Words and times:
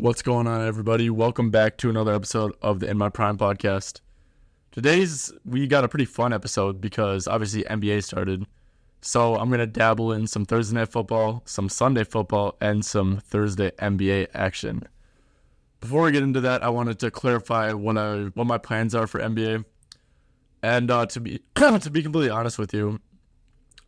What's 0.00 0.22
going 0.22 0.46
on, 0.46 0.64
everybody? 0.64 1.10
Welcome 1.10 1.50
back 1.50 1.76
to 1.78 1.90
another 1.90 2.14
episode 2.14 2.54
of 2.62 2.78
the 2.78 2.88
In 2.88 2.96
My 2.96 3.08
Prime 3.08 3.36
podcast. 3.36 4.00
Today's 4.70 5.32
we 5.44 5.66
got 5.66 5.82
a 5.82 5.88
pretty 5.88 6.04
fun 6.04 6.32
episode 6.32 6.80
because 6.80 7.26
obviously 7.26 7.64
NBA 7.64 8.04
started. 8.04 8.46
So 9.00 9.34
I'm 9.34 9.50
gonna 9.50 9.66
dabble 9.66 10.12
in 10.12 10.28
some 10.28 10.44
Thursday 10.44 10.76
night 10.76 10.90
football, 10.90 11.42
some 11.46 11.68
Sunday 11.68 12.04
football, 12.04 12.56
and 12.60 12.84
some 12.84 13.16
Thursday 13.16 13.72
NBA 13.72 14.28
action. 14.34 14.84
Before 15.80 16.02
we 16.02 16.12
get 16.12 16.22
into 16.22 16.40
that, 16.42 16.62
I 16.62 16.68
wanted 16.68 17.00
to 17.00 17.10
clarify 17.10 17.72
what 17.72 17.98
I 17.98 18.26
what 18.34 18.46
my 18.46 18.58
plans 18.58 18.94
are 18.94 19.08
for 19.08 19.18
NBA. 19.18 19.64
And 20.62 20.92
uh, 20.92 21.06
to 21.06 21.18
be 21.18 21.40
to 21.56 21.90
be 21.90 22.04
completely 22.04 22.30
honest 22.30 22.56
with 22.56 22.72
you, 22.72 23.00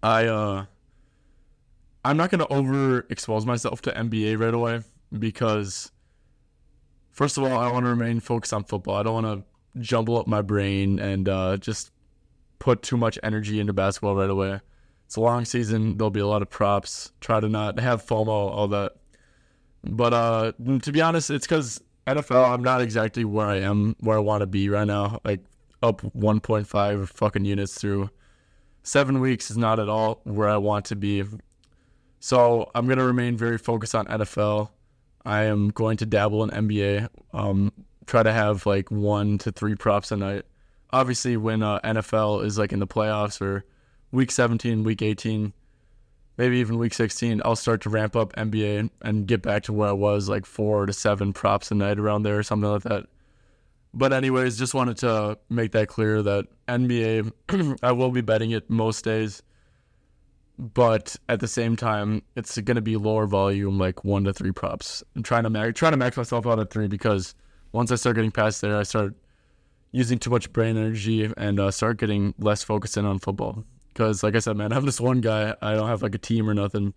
I 0.02 0.26
uh, 0.26 0.64
I'm 2.04 2.16
not 2.16 2.30
gonna 2.30 2.48
overexpose 2.48 3.46
myself 3.46 3.80
to 3.82 3.92
NBA 3.92 4.40
right 4.40 4.54
away 4.54 4.82
because 5.16 5.92
first 7.12 7.36
of 7.36 7.44
all, 7.44 7.58
I 7.58 7.70
want 7.70 7.84
to 7.84 7.90
remain 7.90 8.20
focused 8.20 8.52
on 8.52 8.64
football. 8.64 8.96
I 8.96 9.02
don't 9.02 9.22
want 9.22 9.44
to 9.74 9.80
jumble 9.80 10.18
up 10.18 10.26
my 10.26 10.42
brain 10.42 10.98
and 10.98 11.28
uh, 11.28 11.56
just 11.56 11.92
put 12.58 12.82
too 12.82 12.96
much 12.96 13.18
energy 13.22 13.60
into 13.60 13.72
basketball 13.72 14.16
right 14.16 14.30
away. 14.30 14.60
It's 15.06 15.16
a 15.16 15.20
long 15.20 15.44
season. 15.44 15.96
There'll 15.96 16.10
be 16.10 16.20
a 16.20 16.26
lot 16.26 16.42
of 16.42 16.50
props. 16.50 17.12
Try 17.20 17.40
to 17.40 17.48
not 17.48 17.80
have 17.80 18.04
FOMO, 18.04 18.28
all 18.28 18.68
that. 18.68 18.92
But 19.82 20.12
uh, 20.12 20.52
to 20.82 20.92
be 20.92 21.00
honest, 21.00 21.30
it's 21.30 21.46
because 21.46 21.82
NFL. 22.06 22.52
I'm 22.52 22.62
not 22.62 22.80
exactly 22.80 23.24
where 23.24 23.46
I 23.46 23.56
am, 23.56 23.96
where 24.00 24.16
I 24.16 24.20
want 24.20 24.42
to 24.42 24.46
be 24.46 24.68
right 24.68 24.86
now. 24.86 25.20
Like 25.24 25.40
up 25.82 26.02
1.5 26.02 27.08
fucking 27.08 27.44
units 27.44 27.74
through 27.74 28.10
seven 28.82 29.20
weeks 29.20 29.50
is 29.50 29.56
not 29.56 29.78
at 29.78 29.88
all 29.88 30.20
where 30.24 30.48
I 30.48 30.56
want 30.56 30.84
to 30.86 30.96
be. 30.96 31.24
So 32.18 32.70
I'm 32.74 32.86
gonna 32.86 33.04
remain 33.04 33.36
very 33.36 33.58
focused 33.58 33.94
on 33.94 34.06
NFL. 34.06 34.70
I 35.24 35.44
am 35.44 35.68
going 35.68 35.96
to 35.98 36.06
dabble 36.06 36.44
in 36.44 36.50
NBA. 36.50 37.08
Um, 37.32 37.72
try 38.06 38.22
to 38.22 38.32
have 38.32 38.66
like 38.66 38.90
one 38.90 39.38
to 39.38 39.52
three 39.52 39.74
props 39.74 40.10
a 40.12 40.16
night. 40.16 40.44
Obviously, 40.92 41.36
when 41.36 41.62
uh, 41.62 41.78
NFL 41.80 42.44
is 42.44 42.58
like 42.58 42.72
in 42.72 42.80
the 42.80 42.86
playoffs 42.86 43.40
or 43.40 43.64
week 44.10 44.30
17, 44.30 44.82
week 44.82 45.02
18, 45.02 45.52
maybe 46.36 46.58
even 46.58 46.78
week 46.78 46.94
16, 46.94 47.42
I'll 47.44 47.54
start 47.54 47.82
to 47.82 47.90
ramp 47.90 48.16
up 48.16 48.32
NBA 48.34 48.90
and 49.02 49.26
get 49.26 49.42
back 49.42 49.62
to 49.64 49.72
where 49.72 49.90
I 49.90 49.92
was 49.92 50.28
like 50.28 50.46
four 50.46 50.86
to 50.86 50.92
seven 50.92 51.32
props 51.32 51.70
a 51.70 51.74
night 51.74 51.98
around 51.98 52.24
there 52.24 52.38
or 52.38 52.42
something 52.42 52.70
like 52.70 52.82
that. 52.82 53.06
But, 53.92 54.12
anyways, 54.12 54.56
just 54.56 54.72
wanted 54.72 54.98
to 54.98 55.38
make 55.48 55.72
that 55.72 55.88
clear 55.88 56.22
that 56.22 56.46
NBA, 56.68 57.78
I 57.82 57.92
will 57.92 58.10
be 58.10 58.20
betting 58.20 58.52
it 58.52 58.70
most 58.70 59.04
days 59.04 59.42
but 60.60 61.16
at 61.30 61.40
the 61.40 61.48
same 61.48 61.74
time, 61.74 62.22
it's 62.36 62.58
going 62.58 62.74
to 62.74 62.82
be 62.82 62.98
lower 62.98 63.26
volume, 63.26 63.78
like 63.78 64.04
one 64.04 64.24
to 64.24 64.32
three 64.34 64.52
props. 64.52 65.02
I'm 65.16 65.22
trying 65.22 65.44
to 65.44 65.50
max, 65.50 65.78
trying 65.78 65.92
to 65.92 65.96
max 65.96 66.18
myself 66.18 66.46
out 66.46 66.58
at 66.58 66.70
three 66.70 66.86
because 66.86 67.34
once 67.72 67.90
I 67.90 67.94
start 67.94 68.16
getting 68.16 68.30
past 68.30 68.60
there, 68.60 68.76
I 68.76 68.82
start 68.82 69.14
using 69.90 70.18
too 70.18 70.28
much 70.28 70.52
brain 70.52 70.76
energy 70.76 71.32
and 71.38 71.58
uh, 71.58 71.70
start 71.70 71.96
getting 71.96 72.34
less 72.38 72.62
focused 72.62 72.98
in 72.98 73.06
on 73.06 73.18
football. 73.18 73.64
Because, 73.88 74.22
like 74.22 74.36
I 74.36 74.38
said, 74.38 74.54
man, 74.58 74.70
I'm 74.70 74.84
just 74.84 75.00
one 75.00 75.22
guy. 75.22 75.54
I 75.62 75.74
don't 75.74 75.88
have 75.88 76.02
like 76.02 76.14
a 76.14 76.18
team 76.18 76.48
or 76.48 76.52
nothing. 76.52 76.92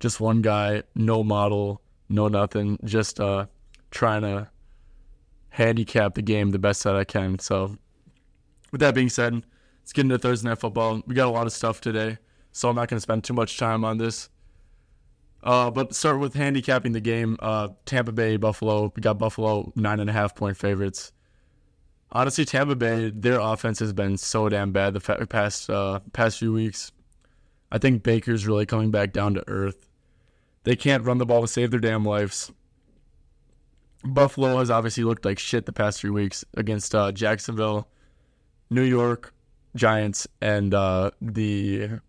Just 0.00 0.18
one 0.18 0.40
guy, 0.40 0.82
no 0.94 1.22
model, 1.22 1.82
no 2.08 2.28
nothing. 2.28 2.78
Just 2.84 3.20
uh, 3.20 3.46
trying 3.90 4.22
to 4.22 4.48
handicap 5.50 6.14
the 6.14 6.22
game 6.22 6.52
the 6.52 6.58
best 6.58 6.82
that 6.84 6.96
I 6.96 7.04
can. 7.04 7.38
So, 7.38 7.76
with 8.72 8.80
that 8.80 8.94
being 8.94 9.10
said, 9.10 9.34
let's 9.34 9.92
get 9.92 10.02
into 10.02 10.18
Thursday 10.18 10.48
night 10.48 10.58
football. 10.58 11.02
We 11.06 11.14
got 11.14 11.28
a 11.28 11.30
lot 11.30 11.46
of 11.46 11.52
stuff 11.52 11.82
today 11.82 12.16
so 12.54 12.68
I'm 12.68 12.76
not 12.76 12.88
going 12.88 12.98
to 12.98 13.02
spend 13.02 13.24
too 13.24 13.34
much 13.34 13.58
time 13.58 13.84
on 13.84 13.98
this. 13.98 14.28
Uh, 15.42 15.70
but 15.70 15.92
start 15.92 16.20
with 16.20 16.34
handicapping 16.34 16.92
the 16.92 17.00
game. 17.00 17.36
Uh, 17.40 17.68
Tampa 17.84 18.12
Bay, 18.12 18.36
Buffalo. 18.36 18.92
We 18.94 19.02
got 19.02 19.18
Buffalo 19.18 19.72
nine 19.74 19.98
and 19.98 20.08
a 20.08 20.12
half 20.12 20.36
point 20.36 20.56
favorites. 20.56 21.12
Honestly, 22.12 22.44
Tampa 22.44 22.76
Bay, 22.76 23.10
their 23.10 23.40
offense 23.40 23.80
has 23.80 23.92
been 23.92 24.16
so 24.16 24.48
damn 24.48 24.70
bad 24.70 24.94
the 24.94 25.26
past 25.28 25.68
uh, 25.68 25.98
past 26.12 26.38
few 26.38 26.52
weeks. 26.52 26.92
I 27.72 27.78
think 27.78 28.04
Baker's 28.04 28.46
really 28.46 28.66
coming 28.66 28.92
back 28.92 29.12
down 29.12 29.34
to 29.34 29.44
earth. 29.48 29.88
They 30.62 30.76
can't 30.76 31.04
run 31.04 31.18
the 31.18 31.26
ball 31.26 31.42
to 31.42 31.48
save 31.48 31.72
their 31.72 31.80
damn 31.80 32.04
lives. 32.04 32.52
Buffalo 34.04 34.58
has 34.58 34.70
obviously 34.70 35.02
looked 35.02 35.24
like 35.24 35.40
shit 35.40 35.66
the 35.66 35.72
past 35.72 36.00
three 36.00 36.10
weeks 36.10 36.44
against 36.56 36.94
uh, 36.94 37.10
Jacksonville, 37.10 37.88
New 38.70 38.82
York 38.82 39.34
Giants, 39.74 40.28
and 40.40 40.72
uh, 40.72 41.10
the 41.20 42.00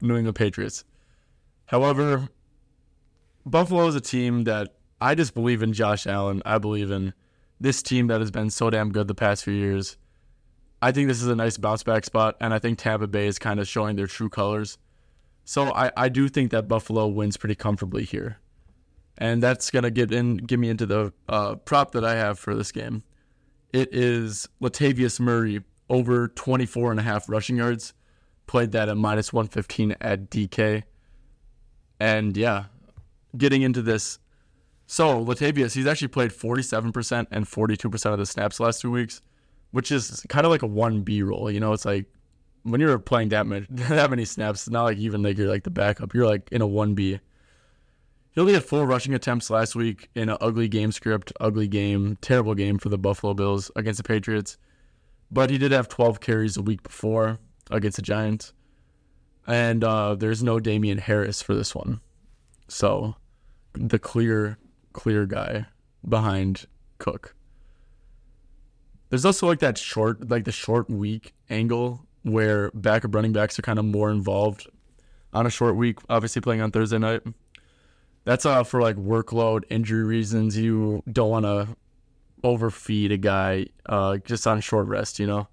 New 0.00 0.16
England 0.16 0.36
Patriots. 0.36 0.84
However, 1.66 2.28
Buffalo 3.44 3.86
is 3.86 3.94
a 3.94 4.00
team 4.00 4.44
that 4.44 4.74
I 5.00 5.14
just 5.14 5.34
believe 5.34 5.62
in 5.62 5.72
Josh 5.72 6.06
Allen. 6.06 6.42
I 6.44 6.58
believe 6.58 6.90
in 6.90 7.14
this 7.60 7.82
team 7.82 8.06
that 8.08 8.20
has 8.20 8.30
been 8.30 8.50
so 8.50 8.70
damn 8.70 8.90
good 8.90 9.08
the 9.08 9.14
past 9.14 9.44
few 9.44 9.54
years. 9.54 9.96
I 10.80 10.92
think 10.92 11.08
this 11.08 11.20
is 11.20 11.28
a 11.28 11.34
nice 11.34 11.56
bounce 11.56 11.82
back 11.82 12.04
spot, 12.04 12.36
and 12.40 12.54
I 12.54 12.58
think 12.58 12.78
Tampa 12.78 13.06
Bay 13.06 13.26
is 13.26 13.38
kind 13.38 13.58
of 13.58 13.66
showing 13.66 13.96
their 13.96 14.06
true 14.06 14.28
colors. 14.28 14.78
So 15.44 15.72
I, 15.72 15.90
I 15.96 16.08
do 16.08 16.28
think 16.28 16.50
that 16.52 16.68
Buffalo 16.68 17.06
wins 17.06 17.36
pretty 17.36 17.54
comfortably 17.54 18.04
here. 18.04 18.38
And 19.16 19.42
that's 19.42 19.70
gonna 19.70 19.90
get 19.90 20.12
in 20.12 20.36
get 20.36 20.60
me 20.60 20.68
into 20.68 20.86
the 20.86 21.12
uh, 21.28 21.56
prop 21.56 21.90
that 21.92 22.04
I 22.04 22.14
have 22.14 22.38
for 22.38 22.54
this 22.54 22.70
game. 22.70 23.02
It 23.72 23.88
is 23.92 24.48
Latavius 24.62 25.18
Murray 25.18 25.62
over 25.90 26.28
24 26.28 26.92
and 26.92 27.00
a 27.00 27.02
half 27.02 27.28
rushing 27.28 27.56
yards 27.56 27.94
played 28.48 28.72
that 28.72 28.88
at 28.88 28.96
minus 28.96 29.32
115 29.32 29.94
at 30.00 30.30
DK. 30.30 30.82
And 32.00 32.36
yeah, 32.36 32.64
getting 33.36 33.62
into 33.62 33.82
this. 33.82 34.18
So, 34.86 35.24
Latavius, 35.24 35.74
he's 35.74 35.86
actually 35.86 36.08
played 36.08 36.30
47% 36.30 37.26
and 37.30 37.44
42% 37.44 38.12
of 38.12 38.18
the 38.18 38.26
snaps 38.26 38.58
last 38.58 38.80
two 38.80 38.90
weeks, 38.90 39.20
which 39.70 39.92
is 39.92 40.24
kind 40.28 40.46
of 40.46 40.50
like 40.50 40.62
a 40.62 40.68
1B 40.68 41.24
role. 41.24 41.50
You 41.50 41.60
know, 41.60 41.72
it's 41.74 41.84
like 41.84 42.06
when 42.62 42.80
you're 42.80 42.98
playing 42.98 43.28
that 43.28 43.46
many, 43.46 43.66
that 43.70 44.10
many 44.10 44.24
snaps, 44.24 44.62
it's 44.62 44.70
not 44.70 44.84
like 44.84 44.98
even 44.98 45.22
like 45.22 45.36
you're 45.36 45.48
like 45.48 45.64
the 45.64 45.70
backup. 45.70 46.14
You're 46.14 46.26
like 46.26 46.48
in 46.50 46.62
a 46.62 46.66
1B. 46.66 47.20
He 48.30 48.40
only 48.40 48.54
had 48.54 48.64
four 48.64 48.86
rushing 48.86 49.14
attempts 49.14 49.50
last 49.50 49.74
week 49.74 50.08
in 50.14 50.28
an 50.28 50.38
ugly 50.40 50.68
game 50.68 50.92
script, 50.92 51.32
ugly 51.40 51.68
game, 51.68 52.16
terrible 52.20 52.54
game 52.54 52.78
for 52.78 52.88
the 52.88 52.98
Buffalo 52.98 53.34
Bills 53.34 53.70
against 53.76 53.98
the 53.98 54.04
Patriots. 54.04 54.56
But 55.30 55.50
he 55.50 55.58
did 55.58 55.72
have 55.72 55.88
12 55.88 56.20
carries 56.20 56.56
a 56.56 56.62
week 56.62 56.82
before 56.82 57.38
against 57.70 57.96
the 57.96 58.02
Giants. 58.02 58.52
And 59.46 59.82
uh, 59.82 60.14
there's 60.14 60.42
no 60.42 60.60
Damien 60.60 60.98
Harris 60.98 61.40
for 61.40 61.54
this 61.54 61.74
one. 61.74 62.00
So 62.68 63.16
the 63.72 63.98
clear, 63.98 64.58
clear 64.92 65.26
guy 65.26 65.66
behind 66.06 66.66
Cook. 66.98 67.34
There's 69.08 69.24
also 69.24 69.46
like 69.46 69.60
that 69.60 69.78
short, 69.78 70.28
like 70.28 70.44
the 70.44 70.52
short 70.52 70.90
week 70.90 71.32
angle 71.48 72.06
where 72.22 72.70
backup 72.72 73.14
running 73.14 73.32
backs 73.32 73.58
are 73.58 73.62
kind 73.62 73.78
of 73.78 73.86
more 73.86 74.10
involved 74.10 74.68
on 75.32 75.46
a 75.46 75.50
short 75.50 75.76
week, 75.76 75.98
obviously 76.10 76.42
playing 76.42 76.60
on 76.60 76.70
Thursday 76.70 76.98
night. 76.98 77.22
That's 78.24 78.44
uh, 78.44 78.64
for 78.64 78.82
like 78.82 78.96
workload, 78.96 79.64
injury 79.70 80.04
reasons. 80.04 80.58
You 80.58 81.02
don't 81.10 81.30
want 81.30 81.46
to 81.46 81.68
overfeed 82.44 83.12
a 83.12 83.16
guy 83.16 83.66
uh, 83.86 84.18
just 84.18 84.46
on 84.46 84.60
short 84.60 84.86
rest, 84.86 85.18
you 85.18 85.26
know? 85.26 85.48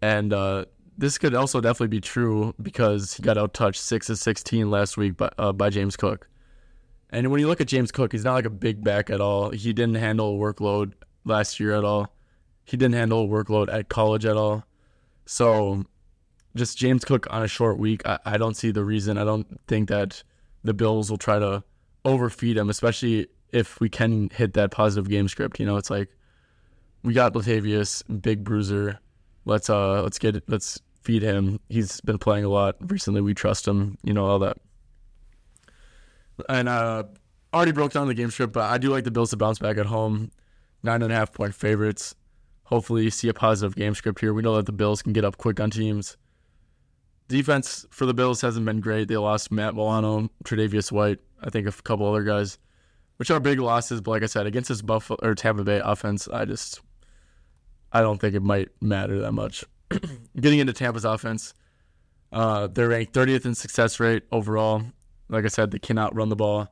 And 0.00 0.32
uh, 0.32 0.64
this 0.96 1.18
could 1.18 1.34
also 1.34 1.60
definitely 1.60 1.88
be 1.88 2.00
true 2.00 2.54
because 2.60 3.14
he 3.14 3.22
got 3.22 3.38
out 3.38 3.54
touched 3.54 3.80
six 3.80 4.08
of 4.10 4.18
sixteen 4.18 4.70
last 4.70 4.96
week 4.96 5.16
by 5.16 5.30
uh, 5.38 5.52
by 5.52 5.70
James 5.70 5.96
Cook. 5.96 6.28
And 7.10 7.30
when 7.30 7.40
you 7.40 7.46
look 7.46 7.60
at 7.60 7.68
James 7.68 7.92
Cook, 7.92 8.12
he's 8.12 8.24
not 8.24 8.34
like 8.34 8.44
a 8.44 8.50
big 8.50 8.82
back 8.82 9.08
at 9.08 9.20
all. 9.20 9.50
He 9.50 9.72
didn't 9.72 9.96
handle 9.96 10.34
a 10.34 10.38
workload 10.38 10.94
last 11.24 11.60
year 11.60 11.72
at 11.72 11.84
all. 11.84 12.12
He 12.64 12.76
didn't 12.76 12.94
handle 12.94 13.24
a 13.24 13.28
workload 13.28 13.72
at 13.72 13.88
college 13.88 14.26
at 14.26 14.36
all. 14.36 14.64
So, 15.26 15.84
just 16.56 16.76
James 16.76 17.04
Cook 17.04 17.26
on 17.30 17.42
a 17.42 17.48
short 17.48 17.78
week, 17.78 18.06
I, 18.06 18.18
I 18.24 18.36
don't 18.36 18.56
see 18.56 18.70
the 18.70 18.84
reason. 18.84 19.16
I 19.16 19.24
don't 19.24 19.60
think 19.68 19.90
that 19.90 20.22
the 20.64 20.74
Bills 20.74 21.10
will 21.10 21.18
try 21.18 21.38
to 21.38 21.62
overfeed 22.04 22.56
him, 22.56 22.68
especially 22.68 23.28
if 23.52 23.78
we 23.80 23.88
can 23.88 24.30
hit 24.30 24.54
that 24.54 24.70
positive 24.70 25.08
game 25.08 25.28
script. 25.28 25.60
You 25.60 25.66
know, 25.66 25.76
it's 25.76 25.90
like 25.90 26.08
we 27.02 27.12
got 27.12 27.34
Latavius, 27.34 28.02
big 28.22 28.42
bruiser. 28.44 28.98
Let's 29.44 29.68
uh 29.68 30.02
let's 30.02 30.18
get 30.18 30.42
let's 30.48 30.80
feed 31.02 31.22
him. 31.22 31.60
He's 31.68 32.00
been 32.00 32.18
playing 32.18 32.44
a 32.44 32.48
lot 32.48 32.76
recently. 32.80 33.20
We 33.20 33.34
trust 33.34 33.68
him, 33.68 33.98
you 34.02 34.12
know, 34.14 34.26
all 34.26 34.38
that. 34.40 34.56
And 36.48 36.68
uh, 36.68 37.04
already 37.52 37.72
broke 37.72 37.92
down 37.92 38.08
the 38.08 38.14
game 38.14 38.30
script, 38.30 38.52
but 38.52 38.70
I 38.70 38.78
do 38.78 38.90
like 38.90 39.04
the 39.04 39.10
Bills 39.10 39.30
to 39.30 39.36
bounce 39.36 39.58
back 39.58 39.76
at 39.76 39.86
home. 39.86 40.30
Nine 40.82 41.02
and 41.02 41.12
a 41.12 41.16
half 41.16 41.32
point 41.32 41.54
favorites. 41.54 42.14
Hopefully, 42.64 43.08
see 43.10 43.28
a 43.28 43.34
positive 43.34 43.76
game 43.76 43.94
script 43.94 44.20
here. 44.20 44.34
We 44.34 44.42
know 44.42 44.56
that 44.56 44.66
the 44.66 44.72
Bills 44.72 45.02
can 45.02 45.12
get 45.12 45.24
up 45.24 45.36
quick 45.36 45.60
on 45.60 45.70
teams. 45.70 46.16
Defense 47.28 47.86
for 47.90 48.04
the 48.04 48.14
Bills 48.14 48.40
hasn't 48.40 48.66
been 48.66 48.80
great. 48.80 49.08
They 49.08 49.16
lost 49.16 49.50
Matt 49.50 49.74
Milano, 49.74 50.30
Tre'Davious 50.44 50.92
White, 50.92 51.20
I 51.42 51.50
think 51.50 51.66
a 51.66 51.72
couple 51.72 52.06
other 52.06 52.22
guys, 52.22 52.58
which 53.16 53.30
are 53.30 53.40
big 53.40 53.60
losses. 53.60 54.00
But 54.00 54.10
like 54.12 54.22
I 54.22 54.26
said, 54.26 54.46
against 54.46 54.68
this 54.68 54.82
Buffalo 54.82 55.18
or 55.22 55.34
Tampa 55.34 55.64
Bay 55.64 55.80
offense, 55.82 56.28
I 56.28 56.44
just 56.44 56.80
I 57.94 58.02
don't 58.02 58.20
think 58.20 58.34
it 58.34 58.42
might 58.42 58.68
matter 58.82 59.20
that 59.20 59.32
much. 59.32 59.64
getting 60.40 60.58
into 60.58 60.72
Tampa's 60.72 61.04
offense, 61.04 61.54
uh, 62.32 62.66
they're 62.66 62.88
ranked 62.88 63.12
30th 63.12 63.46
in 63.46 63.54
success 63.54 64.00
rate 64.00 64.24
overall. 64.32 64.82
Like 65.28 65.44
I 65.44 65.48
said, 65.48 65.70
they 65.70 65.78
cannot 65.78 66.14
run 66.14 66.28
the 66.28 66.36
ball. 66.36 66.68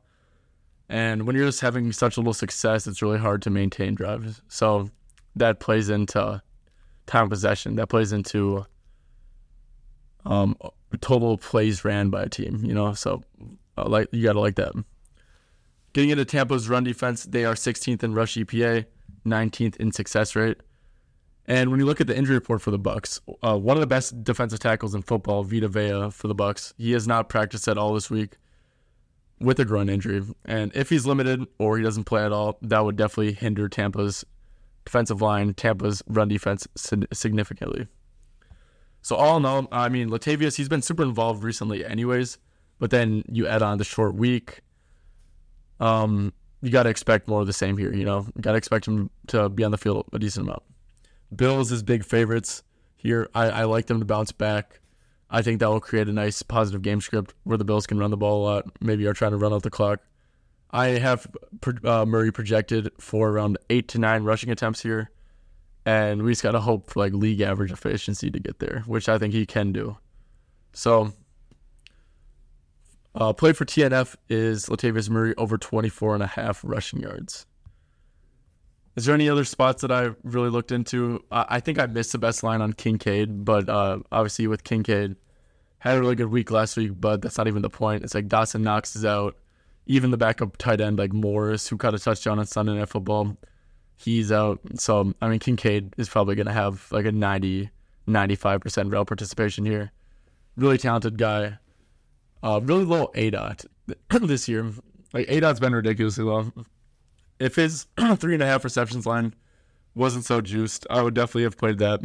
And 0.88 1.26
when 1.26 1.36
you're 1.36 1.46
just 1.46 1.60
having 1.60 1.92
such 1.92 2.18
little 2.18 2.34
success, 2.34 2.86
it's 2.86 3.00
really 3.00 3.18
hard 3.18 3.40
to 3.42 3.50
maintain 3.50 3.94
drives. 3.94 4.42
So 4.48 4.90
that 5.36 5.60
plays 5.60 5.88
into 5.88 6.42
time 7.06 7.28
possession. 7.28 7.76
That 7.76 7.88
plays 7.88 8.12
into 8.12 8.66
um, 10.26 10.56
total 11.00 11.38
plays 11.38 11.84
ran 11.84 12.10
by 12.10 12.24
a 12.24 12.28
team. 12.28 12.62
You 12.64 12.74
know, 12.74 12.92
so 12.94 13.22
uh, 13.78 13.88
like 13.88 14.08
you 14.12 14.24
gotta 14.24 14.40
like 14.40 14.56
that. 14.56 14.72
Getting 15.92 16.10
into 16.10 16.24
Tampa's 16.24 16.68
run 16.68 16.84
defense, 16.84 17.24
they 17.24 17.44
are 17.44 17.54
16th 17.54 18.02
in 18.02 18.14
rush 18.14 18.34
EPA, 18.34 18.86
19th 19.26 19.76
in 19.76 19.92
success 19.92 20.34
rate. 20.34 20.58
And 21.46 21.70
when 21.70 21.80
you 21.80 21.86
look 21.86 22.00
at 22.00 22.06
the 22.06 22.16
injury 22.16 22.36
report 22.36 22.62
for 22.62 22.70
the 22.70 22.78
Bucs, 22.78 23.20
uh, 23.42 23.58
one 23.58 23.76
of 23.76 23.80
the 23.80 23.86
best 23.86 24.22
defensive 24.22 24.60
tackles 24.60 24.94
in 24.94 25.02
football, 25.02 25.42
Vita 25.42 25.68
Vea 25.68 26.10
for 26.10 26.28
the 26.28 26.34
Bucs, 26.34 26.72
he 26.78 26.92
has 26.92 27.08
not 27.08 27.28
practiced 27.28 27.66
at 27.66 27.76
all 27.76 27.94
this 27.94 28.10
week 28.10 28.36
with 29.40 29.58
a 29.58 29.64
groin 29.64 29.88
injury. 29.88 30.22
And 30.44 30.70
if 30.74 30.88
he's 30.88 31.04
limited 31.04 31.46
or 31.58 31.76
he 31.76 31.82
doesn't 31.82 32.04
play 32.04 32.24
at 32.24 32.32
all, 32.32 32.58
that 32.62 32.84
would 32.84 32.96
definitely 32.96 33.32
hinder 33.32 33.68
Tampa's 33.68 34.24
defensive 34.84 35.20
line, 35.20 35.52
Tampa's 35.54 36.02
run 36.06 36.28
defense 36.28 36.66
significantly. 36.76 37.88
So 39.02 39.16
all 39.16 39.36
in 39.36 39.44
all, 39.44 39.66
I 39.72 39.88
mean, 39.88 40.10
Latavius, 40.10 40.56
he's 40.56 40.68
been 40.68 40.82
super 40.82 41.02
involved 41.02 41.42
recently 41.42 41.84
anyways, 41.84 42.38
but 42.78 42.90
then 42.90 43.24
you 43.28 43.48
add 43.48 43.62
on 43.62 43.78
the 43.78 43.84
short 43.84 44.14
week. 44.14 44.60
Um, 45.80 46.32
you 46.60 46.70
got 46.70 46.84
to 46.84 46.90
expect 46.90 47.26
more 47.26 47.40
of 47.40 47.48
the 47.48 47.52
same 47.52 47.76
here, 47.76 47.92
you 47.92 48.04
know? 48.04 48.24
You 48.36 48.42
got 48.42 48.52
to 48.52 48.58
expect 48.58 48.86
him 48.86 49.10
to 49.28 49.48
be 49.48 49.64
on 49.64 49.72
the 49.72 49.78
field 49.78 50.06
a 50.12 50.20
decent 50.20 50.46
amount. 50.46 50.62
Bills 51.34 51.72
is 51.72 51.82
big 51.82 52.04
favorites 52.04 52.62
here. 52.96 53.28
I, 53.34 53.50
I 53.50 53.64
like 53.64 53.86
them 53.86 53.98
to 54.00 54.04
bounce 54.04 54.32
back. 54.32 54.80
I 55.30 55.40
think 55.40 55.60
that 55.60 55.70
will 55.70 55.80
create 55.80 56.08
a 56.08 56.12
nice 56.12 56.42
positive 56.42 56.82
game 56.82 57.00
script 57.00 57.34
where 57.44 57.56
the 57.56 57.64
Bills 57.64 57.86
can 57.86 57.98
run 57.98 58.10
the 58.10 58.16
ball 58.16 58.42
a 58.42 58.44
lot. 58.44 58.64
Maybe 58.80 59.06
are 59.06 59.14
trying 59.14 59.30
to 59.30 59.38
run 59.38 59.52
out 59.52 59.62
the 59.62 59.70
clock. 59.70 60.00
I 60.70 60.86
have 60.88 61.26
uh, 61.84 62.04
Murray 62.06 62.32
projected 62.32 62.90
for 62.98 63.30
around 63.30 63.58
eight 63.70 63.88
to 63.88 63.98
nine 63.98 64.24
rushing 64.24 64.50
attempts 64.50 64.82
here, 64.82 65.10
and 65.84 66.22
we 66.22 66.32
just 66.32 66.42
gotta 66.42 66.60
hope 66.60 66.90
for 66.90 67.00
like 67.00 67.12
league 67.12 67.40
average 67.40 67.72
efficiency 67.72 68.30
to 68.30 68.38
get 68.38 68.58
there, 68.58 68.82
which 68.86 69.08
I 69.08 69.18
think 69.18 69.34
he 69.34 69.44
can 69.44 69.72
do. 69.72 69.98
So, 70.72 71.12
uh, 73.14 73.34
play 73.34 73.52
for 73.52 73.66
TNF 73.66 74.16
is 74.30 74.66
Latavius 74.66 75.10
Murray 75.10 75.34
over 75.36 75.58
24 75.58 76.14
and 76.14 76.22
a 76.22 76.28
half 76.28 76.62
rushing 76.64 77.00
yards. 77.00 77.46
Is 78.94 79.06
there 79.06 79.14
any 79.14 79.28
other 79.28 79.44
spots 79.44 79.80
that 79.82 79.90
I 79.90 80.10
really 80.22 80.50
looked 80.50 80.70
into? 80.70 81.24
I 81.30 81.60
think 81.60 81.78
I 81.78 81.86
missed 81.86 82.12
the 82.12 82.18
best 82.18 82.42
line 82.42 82.60
on 82.60 82.74
Kincaid, 82.74 83.44
but 83.44 83.68
uh, 83.68 84.00
obviously 84.10 84.46
with 84.46 84.64
Kincaid, 84.64 85.16
had 85.78 85.96
a 85.96 86.00
really 86.00 86.14
good 86.14 86.26
week 86.26 86.50
last 86.50 86.76
week, 86.76 86.92
but 87.00 87.22
that's 87.22 87.38
not 87.38 87.48
even 87.48 87.62
the 87.62 87.70
point. 87.70 88.04
It's 88.04 88.14
like 88.14 88.28
Dawson 88.28 88.62
Knox 88.62 88.94
is 88.94 89.04
out. 89.04 89.36
Even 89.86 90.10
the 90.10 90.16
backup 90.16 90.58
tight 90.58 90.80
end 90.80 90.98
like 90.98 91.12
Morris, 91.12 91.66
who 91.68 91.76
caught 91.76 91.94
a 91.94 91.98
touchdown 91.98 92.38
on 92.38 92.46
Sunday 92.46 92.74
Night 92.74 92.88
Football, 92.88 93.36
he's 93.96 94.30
out. 94.30 94.60
So, 94.76 95.12
I 95.20 95.28
mean, 95.28 95.38
Kincaid 95.38 95.94
is 95.96 96.08
probably 96.08 96.34
going 96.34 96.46
to 96.46 96.52
have 96.52 96.86
like 96.92 97.06
a 97.06 97.12
90, 97.12 97.70
95% 98.06 98.92
route 98.92 99.06
participation 99.06 99.64
here. 99.64 99.90
Really 100.56 100.78
talented 100.78 101.18
guy. 101.18 101.58
Uh, 102.42 102.60
really 102.62 102.84
low 102.84 103.10
ADOT 103.16 103.64
this 104.20 104.48
year. 104.48 104.70
Like, 105.12 105.26
ADOT's 105.28 105.60
been 105.60 105.74
ridiculously 105.74 106.24
low 106.24 106.52
if 107.42 107.56
his 107.56 107.86
three 108.16 108.34
and 108.34 108.42
a 108.42 108.46
half 108.46 108.64
receptions 108.64 109.04
line 109.04 109.34
wasn't 109.94 110.24
so 110.24 110.40
juiced, 110.40 110.86
I 110.88 111.02
would 111.02 111.14
definitely 111.14 111.42
have 111.42 111.58
played 111.58 111.78
that. 111.78 112.00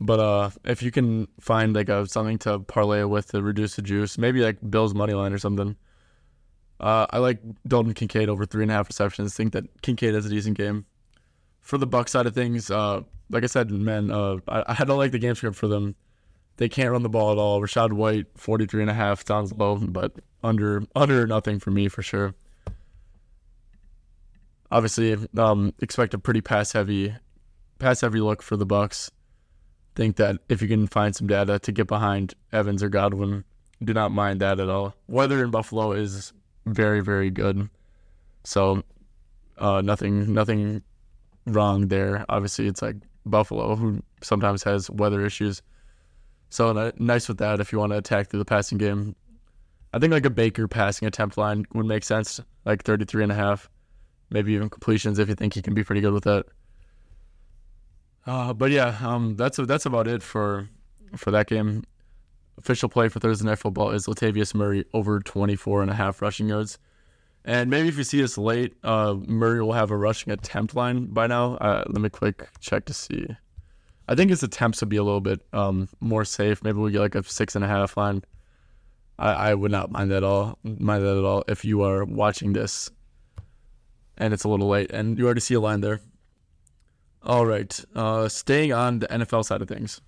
But 0.00 0.20
uh, 0.20 0.50
if 0.64 0.82
you 0.82 0.90
can 0.90 1.28
find 1.38 1.74
like 1.74 1.88
a 1.88 2.06
something 2.06 2.38
to 2.38 2.60
parlay 2.60 3.04
with 3.04 3.30
to 3.32 3.42
reduce 3.42 3.76
the 3.76 3.82
juice, 3.82 4.18
maybe 4.18 4.40
like 4.40 4.58
Bill's 4.68 4.94
money 4.94 5.12
line 5.12 5.32
or 5.32 5.38
something. 5.38 5.76
Uh, 6.80 7.06
I 7.10 7.18
like 7.18 7.38
Dalton 7.68 7.94
Kincaid 7.94 8.28
over 8.28 8.44
three 8.44 8.62
and 8.62 8.70
a 8.70 8.74
half 8.74 8.88
receptions. 8.88 9.34
Think 9.34 9.52
that 9.52 9.82
Kincaid 9.82 10.14
has 10.14 10.26
a 10.26 10.28
decent 10.28 10.56
game. 10.56 10.86
For 11.60 11.78
the 11.78 11.86
Buck 11.86 12.08
side 12.08 12.26
of 12.26 12.34
things, 12.34 12.70
uh, 12.70 13.02
like 13.30 13.44
I 13.44 13.46
said, 13.46 13.70
man, 13.70 14.10
uh, 14.10 14.38
I, 14.48 14.74
I 14.80 14.84
don't 14.84 14.98
like 14.98 15.12
the 15.12 15.18
game 15.18 15.34
script 15.34 15.56
for 15.56 15.68
them. 15.68 15.94
They 16.56 16.68
can't 16.68 16.90
run 16.90 17.02
the 17.02 17.08
ball 17.08 17.32
at 17.32 17.38
all. 17.38 17.60
Rachaad 17.60 17.92
White, 17.92 18.26
43 18.36 18.82
and 18.82 18.90
a 18.90 18.94
half, 18.94 19.26
sounds 19.26 19.52
low, 19.52 19.76
but 19.76 20.12
under 20.42 20.82
under 20.94 21.26
nothing 21.26 21.60
for 21.60 21.70
me 21.70 21.88
for 21.88 22.02
sure 22.02 22.34
obviously 24.70 25.16
um, 25.36 25.72
expect 25.80 26.14
a 26.14 26.18
pretty 26.18 26.40
pass 26.40 26.72
heavy 26.72 27.14
pass 27.78 28.00
heavy 28.00 28.20
look 28.20 28.42
for 28.42 28.56
the 28.56 28.66
Bucs. 28.66 29.10
Think 29.94 30.16
that 30.16 30.38
if 30.48 30.60
you 30.60 30.68
can 30.68 30.86
find 30.86 31.14
some 31.14 31.26
data 31.26 31.58
to 31.60 31.72
get 31.72 31.86
behind 31.86 32.34
Evans 32.52 32.82
or 32.82 32.88
Godwin, 32.88 33.44
do 33.82 33.94
not 33.94 34.10
mind 34.10 34.40
that 34.40 34.58
at 34.58 34.68
all. 34.68 34.94
Weather 35.06 35.44
in 35.44 35.50
Buffalo 35.50 35.92
is 35.92 36.32
very 36.66 37.00
very 37.00 37.30
good, 37.30 37.68
so 38.42 38.82
uh, 39.58 39.80
nothing 39.82 40.32
nothing 40.32 40.82
wrong 41.46 41.88
there. 41.88 42.24
Obviously, 42.28 42.66
it's 42.66 42.82
like 42.82 42.96
Buffalo 43.26 43.76
who 43.76 44.02
sometimes 44.22 44.62
has 44.64 44.90
weather 44.90 45.24
issues. 45.24 45.62
So 46.50 46.92
nice 46.98 47.28
with 47.28 47.38
that 47.38 47.60
if 47.60 47.72
you 47.72 47.78
want 47.78 47.92
to 47.92 47.98
attack 47.98 48.28
through 48.28 48.38
the 48.38 48.44
passing 48.44 48.78
game. 48.78 49.16
I 49.92 49.98
think 49.98 50.12
like 50.12 50.26
a 50.26 50.30
Baker 50.30 50.66
passing 50.66 51.06
attempt 51.06 51.36
line 51.36 51.66
would 51.72 51.86
make 51.86 52.04
sense, 52.04 52.40
like 52.64 52.82
33 52.82 53.24
and 53.24 53.32
a 53.32 53.34
half 53.34 53.68
maybe 54.30 54.52
even 54.52 54.70
completions 54.70 55.18
if 55.18 55.28
you 55.28 55.34
think 55.34 55.54
he 55.54 55.62
can 55.62 55.74
be 55.74 55.84
pretty 55.84 56.00
good 56.00 56.12
with 56.12 56.24
that. 56.24 56.46
Uh, 58.26 58.52
but 58.52 58.70
yeah, 58.70 58.96
um, 59.02 59.36
that's 59.36 59.58
that's 59.58 59.86
about 59.86 60.08
it 60.08 60.22
for 60.22 60.68
for 61.16 61.30
that 61.30 61.46
game. 61.46 61.84
Official 62.58 62.88
play 62.88 63.08
for 63.08 63.20
Thursday 63.20 63.44
Night 63.44 63.58
Football 63.58 63.90
is 63.90 64.06
Latavius 64.06 64.54
Murray 64.54 64.84
over 64.94 65.18
24 65.20 65.82
and 65.82 65.90
a 65.90 65.94
half 65.94 66.22
rushing 66.22 66.48
yards. 66.48 66.78
And 67.44 67.68
maybe 67.68 67.88
if 67.88 67.98
you 67.98 68.04
see 68.04 68.20
this 68.20 68.38
late, 68.38 68.74
uh, 68.84 69.14
Murray 69.26 69.60
will 69.60 69.72
have 69.72 69.90
a 69.90 69.96
rushing 69.96 70.32
attempt 70.32 70.74
line 70.74 71.06
by 71.06 71.26
now. 71.26 71.56
Uh, 71.56 71.84
let 71.88 72.00
me 72.00 72.08
quick 72.08 72.48
check 72.60 72.86
to 72.86 72.94
see. 72.94 73.26
I 74.08 74.14
think 74.14 74.30
his 74.30 74.42
attempts 74.42 74.80
would 74.80 74.88
be 74.88 74.96
a 74.96 75.02
little 75.02 75.20
bit 75.20 75.40
um, 75.52 75.88
more 76.00 76.24
safe. 76.24 76.62
Maybe 76.62 76.78
we 76.78 76.92
get 76.92 77.00
like 77.00 77.14
a 77.14 77.22
six 77.24 77.54
and 77.54 77.64
a 77.64 77.68
half 77.68 77.96
line. 77.96 78.22
I, 79.18 79.32
I 79.32 79.54
would 79.54 79.72
not 79.72 79.90
mind 79.90 80.10
that 80.10 80.18
at 80.18 80.24
all. 80.24 80.58
Mind 80.62 81.04
that 81.04 81.18
at 81.18 81.24
all 81.24 81.44
if 81.48 81.64
you 81.64 81.82
are 81.82 82.04
watching 82.04 82.52
this 82.52 82.90
and 84.16 84.32
it's 84.32 84.44
a 84.44 84.48
little 84.48 84.68
late, 84.68 84.90
and 84.90 85.18
you 85.18 85.24
already 85.24 85.40
see 85.40 85.54
a 85.54 85.60
line 85.60 85.80
there. 85.80 86.00
All 87.22 87.46
right, 87.46 87.84
uh, 87.94 88.28
staying 88.28 88.72
on 88.72 88.98
the 88.98 89.06
NFL 89.06 89.44
side 89.44 89.62
of 89.62 89.68
things. 89.68 90.00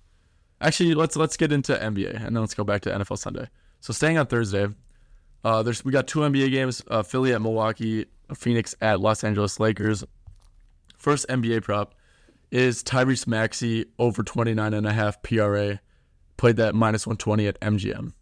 Actually, 0.61 0.93
let's 0.93 1.15
let's 1.15 1.37
get 1.37 1.51
into 1.51 1.73
NBA, 1.73 2.15
and 2.15 2.35
then 2.35 2.41
let's 2.41 2.53
go 2.53 2.63
back 2.63 2.81
to 2.81 2.91
NFL 2.91 3.17
Sunday. 3.17 3.47
So 3.79 3.93
staying 3.93 4.17
on 4.17 4.27
Thursday, 4.27 4.67
uh, 5.43 5.63
there's 5.63 5.83
we 5.83 5.91
got 5.91 6.07
two 6.07 6.19
NBA 6.19 6.51
games: 6.51 6.83
uh, 6.89 7.03
Philly 7.03 7.33
at 7.33 7.41
Milwaukee, 7.41 8.05
Phoenix 8.35 8.75
at 8.81 8.99
Los 8.99 9.23
Angeles 9.23 9.59
Lakers. 9.59 10.03
First 10.97 11.27
NBA 11.27 11.63
prop 11.63 11.93
is 12.51 12.83
Tyrese 12.83 13.27
Maxey 13.27 13.85
over 13.99 14.23
29 14.23 14.73
and 14.73 14.87
a 14.87 14.93
half 14.93 15.21
PRA. 15.21 15.79
Played 16.37 16.57
that 16.57 16.75
minus 16.75 17.05
120 17.05 17.47
at 17.47 17.59
MGM. 17.61 18.13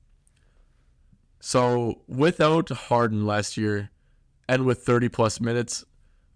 So 1.39 2.01
without 2.07 2.69
Harden 2.69 3.25
last 3.25 3.57
year, 3.57 3.91
and 4.47 4.65
with 4.65 4.83
30 4.83 5.09
plus 5.09 5.39
minutes, 5.39 5.85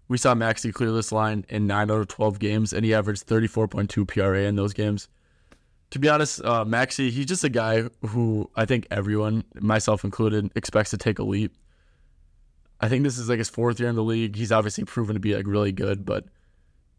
we 0.08 0.18
saw 0.18 0.34
Maxey 0.34 0.72
clear 0.72 0.90
this 0.90 1.12
line 1.12 1.44
in 1.48 1.66
9 1.68 1.90
out 1.90 2.00
of 2.00 2.08
12 2.08 2.40
games, 2.40 2.72
and 2.72 2.84
he 2.84 2.92
averaged 2.92 3.26
34.2 3.26 4.08
PRA 4.08 4.42
in 4.42 4.56
those 4.56 4.72
games. 4.72 5.08
To 5.90 5.98
be 5.98 6.08
honest, 6.08 6.44
uh, 6.44 6.64
Maxey, 6.64 7.10
he's 7.10 7.26
just 7.26 7.44
a 7.44 7.48
guy 7.48 7.84
who 8.06 8.50
I 8.56 8.64
think 8.64 8.86
everyone, 8.90 9.44
myself 9.60 10.04
included, 10.04 10.50
expects 10.56 10.90
to 10.90 10.96
take 10.96 11.18
a 11.18 11.22
leap. 11.22 11.56
I 12.80 12.88
think 12.88 13.04
this 13.04 13.18
is 13.18 13.28
like 13.28 13.38
his 13.38 13.48
fourth 13.48 13.78
year 13.78 13.88
in 13.88 13.94
the 13.94 14.02
league. 14.02 14.36
He's 14.36 14.52
obviously 14.52 14.84
proven 14.84 15.14
to 15.14 15.20
be 15.20 15.36
like 15.36 15.46
really 15.46 15.72
good, 15.72 16.04
but 16.04 16.24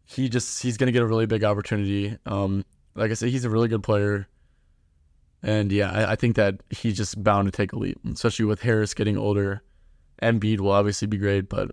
he 0.04 0.28
just 0.28 0.62
he's 0.62 0.76
gonna 0.76 0.92
get 0.92 1.02
a 1.02 1.06
really 1.06 1.26
big 1.26 1.44
opportunity. 1.44 2.16
Um, 2.24 2.64
like 2.94 3.10
I 3.10 3.14
said, 3.14 3.30
he's 3.30 3.44
a 3.44 3.50
really 3.50 3.68
good 3.68 3.82
player, 3.82 4.28
and 5.42 5.72
yeah, 5.72 5.90
I, 5.90 6.12
I 6.12 6.16
think 6.16 6.36
that 6.36 6.62
he's 6.70 6.96
just 6.96 7.22
bound 7.22 7.46
to 7.46 7.52
take 7.52 7.72
a 7.72 7.78
leap, 7.78 7.98
especially 8.12 8.44
with 8.44 8.62
Harris 8.62 8.94
getting 8.94 9.16
older 9.16 9.62
Embiid 10.22 10.60
will 10.60 10.70
obviously 10.70 11.08
be 11.08 11.18
great, 11.18 11.48
but 11.48 11.72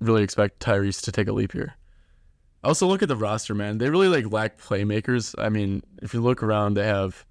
really 0.00 0.22
expect 0.22 0.60
Tyrese 0.60 1.02
to 1.02 1.12
take 1.12 1.28
a 1.28 1.32
leap 1.32 1.52
here. 1.52 1.74
Also, 2.62 2.86
look 2.86 3.02
at 3.02 3.08
the 3.08 3.16
roster, 3.16 3.54
man. 3.54 3.78
They 3.78 3.90
really 3.90 4.08
like 4.08 4.32
lack 4.32 4.58
playmakers. 4.58 5.34
I 5.36 5.50
mean, 5.50 5.82
if 6.00 6.14
you 6.14 6.20
look 6.20 6.42
around, 6.42 6.74
they 6.74 6.86
have 6.86 7.26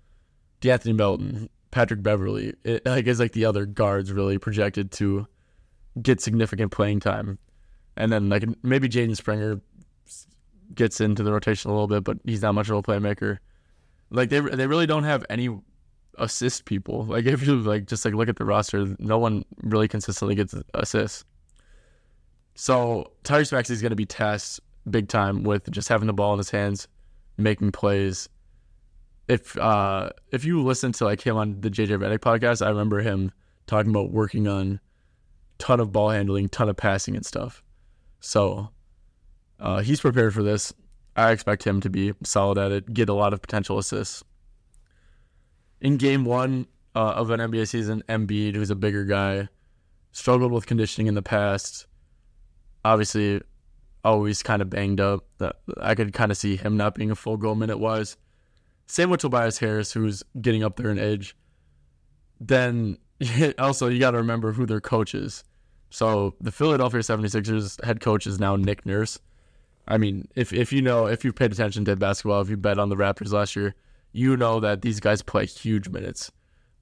De'Anthony 0.61 0.95
Melton, 0.95 1.49
Patrick 1.71 2.03
Beverley. 2.03 2.53
It, 2.63 2.87
I 2.87 3.01
guess 3.01 3.19
like 3.19 3.31
the 3.31 3.45
other 3.45 3.65
guards 3.65 4.11
really 4.11 4.37
projected 4.37 4.91
to 4.93 5.27
get 6.01 6.21
significant 6.21 6.71
playing 6.71 6.99
time, 6.99 7.39
and 7.97 8.11
then 8.11 8.29
like 8.29 8.43
maybe 8.63 8.89
Jaden 8.89 9.15
Springer 9.15 9.59
gets 10.75 11.01
into 11.01 11.23
the 11.23 11.31
rotation 11.31 11.71
a 11.71 11.73
little 11.73 11.87
bit, 11.87 12.03
but 12.03 12.17
he's 12.25 12.41
not 12.41 12.53
much 12.53 12.69
of 12.69 12.77
a 12.77 12.83
playmaker. 12.83 13.39
Like 14.11 14.29
they 14.29 14.39
they 14.39 14.67
really 14.67 14.85
don't 14.85 15.03
have 15.03 15.25
any 15.29 15.49
assist 16.17 16.65
people. 16.65 17.05
Like 17.05 17.25
if 17.25 17.45
you 17.45 17.59
like 17.59 17.85
just 17.85 18.05
like 18.05 18.13
look 18.13 18.29
at 18.29 18.37
the 18.37 18.45
roster, 18.45 18.95
no 18.99 19.17
one 19.17 19.45
really 19.61 19.87
consistently 19.87 20.35
gets 20.35 20.55
assists. 20.73 21.25
So 22.55 23.11
Tyrese 23.23 23.51
Maxey 23.51 23.73
is 23.73 23.81
going 23.81 23.91
to 23.91 23.95
be 23.95 24.05
tasked 24.05 24.59
big 24.89 25.07
time 25.07 25.43
with 25.43 25.69
just 25.71 25.89
having 25.89 26.07
the 26.07 26.13
ball 26.13 26.33
in 26.33 26.37
his 26.37 26.49
hands, 26.49 26.87
making 27.37 27.71
plays. 27.71 28.29
If 29.27 29.57
uh 29.57 30.09
if 30.31 30.43
you 30.43 30.61
listen 30.61 30.91
to 30.93 31.05
like 31.05 31.21
him 31.21 31.37
on 31.37 31.61
the 31.61 31.69
JJ 31.69 31.97
Redick 31.97 32.19
podcast, 32.19 32.65
I 32.65 32.69
remember 32.69 32.99
him 32.99 33.31
talking 33.67 33.89
about 33.89 34.11
working 34.11 34.47
on 34.47 34.79
ton 35.57 35.79
of 35.79 35.91
ball 35.91 36.09
handling, 36.09 36.49
ton 36.49 36.69
of 36.69 36.75
passing 36.75 37.15
and 37.15 37.25
stuff. 37.25 37.63
So 38.19 38.69
uh, 39.59 39.81
he's 39.81 40.01
prepared 40.01 40.33
for 40.33 40.43
this. 40.43 40.73
I 41.15 41.31
expect 41.31 41.65
him 41.65 41.79
to 41.81 41.89
be 41.89 42.13
solid 42.23 42.57
at 42.57 42.71
it, 42.71 42.93
get 42.93 43.07
a 43.07 43.13
lot 43.13 43.33
of 43.33 43.41
potential 43.41 43.77
assists. 43.77 44.23
In 45.83 45.97
game 45.97 46.23
one 46.23 46.65
uh, 46.95 47.11
of 47.11 47.29
an 47.29 47.41
NBA 47.41 47.67
season, 47.67 48.03
Embiid, 48.07 48.55
who's 48.55 48.69
a 48.69 48.75
bigger 48.75 49.03
guy, 49.03 49.49
struggled 50.13 50.53
with 50.53 50.65
conditioning 50.65 51.07
in 51.07 51.13
the 51.13 51.21
past. 51.21 51.87
Obviously, 52.85 53.41
always 54.03 54.41
kind 54.41 54.61
of 54.61 54.69
banged 54.69 55.01
up. 55.01 55.25
I 55.81 55.93
could 55.93 56.13
kind 56.13 56.31
of 56.31 56.37
see 56.37 56.55
him 56.55 56.77
not 56.77 56.95
being 56.95 57.11
a 57.11 57.15
full 57.15 57.35
goal 57.35 57.55
minute 57.55 57.77
wise. 57.79 58.15
Same 58.87 59.09
with 59.09 59.19
Tobias 59.19 59.59
Harris, 59.59 59.91
who's 59.91 60.23
getting 60.41 60.63
up 60.63 60.77
there 60.77 60.89
in 60.89 60.97
age. 60.97 61.35
Then 62.39 62.97
also, 63.59 63.89
you 63.89 63.99
got 63.99 64.11
to 64.11 64.17
remember 64.17 64.53
who 64.53 64.65
their 64.65 64.81
coach 64.81 65.13
is. 65.13 65.43
So 65.89 66.35
the 66.39 66.51
Philadelphia 66.51 67.01
76ers 67.01 67.83
head 67.83 67.99
coach 67.99 68.25
is 68.25 68.39
now 68.39 68.55
Nick 68.55 68.85
Nurse. 68.85 69.19
I 69.85 69.97
mean, 69.97 70.29
if, 70.33 70.53
if 70.53 70.71
you 70.71 70.81
know, 70.81 71.07
if 71.07 71.25
you've 71.25 71.35
paid 71.35 71.51
attention 71.51 71.83
to 71.85 71.95
basketball, 71.97 72.41
if 72.41 72.49
you 72.49 72.55
bet 72.55 72.79
on 72.79 72.87
the 72.87 72.95
Raptors 72.95 73.33
last 73.33 73.55
year, 73.55 73.75
you 74.13 74.37
know 74.37 74.59
that 74.61 74.81
these 74.81 74.99
guys 74.99 75.21
play 75.21 75.45
huge 75.45 75.89
minutes. 75.89 76.31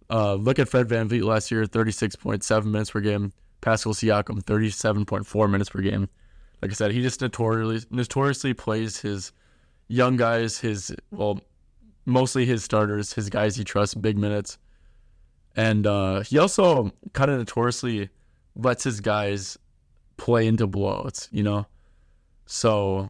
Uh, 0.10 0.36
look 0.36 0.60
at 0.60 0.68
Fred 0.68 0.90
Van 0.90 1.08
VanVleet 1.08 1.24
last 1.24 1.50
year, 1.50 1.64
36.7 1.64 2.66
minutes 2.66 2.92
per 2.92 3.00
game. 3.00 3.32
Pascal 3.62 3.94
Siakam, 3.94 4.44
37.4 4.44 5.50
minutes 5.50 5.70
per 5.70 5.82
game. 5.82 6.10
Like 6.62 6.72
I 6.72 6.74
said, 6.74 6.92
he 6.92 7.02
just 7.02 7.22
notoriously 7.22 7.88
notoriously 7.90 8.54
plays 8.54 9.00
his 9.00 9.32
young 9.88 10.18
guys, 10.18 10.60
his 10.60 10.94
well, 11.12 11.40
mostly 12.06 12.46
his 12.46 12.64
starters, 12.64 13.14
his 13.14 13.30
guys 13.30 13.56
he 13.56 13.64
trusts 13.64 13.96
big 13.96 14.18
minutes. 14.18 14.58
And 15.56 15.88
uh, 15.88 16.22
he 16.22 16.38
also 16.38 16.92
kind 17.14 17.32
of 17.32 17.38
notoriously 17.38 18.10
lets 18.56 18.84
his 18.84 19.00
guys 19.00 19.58
play 20.18 20.48
into 20.48 20.68
blowouts, 20.68 21.30
you 21.32 21.44
know? 21.44 21.66
So 22.46 23.10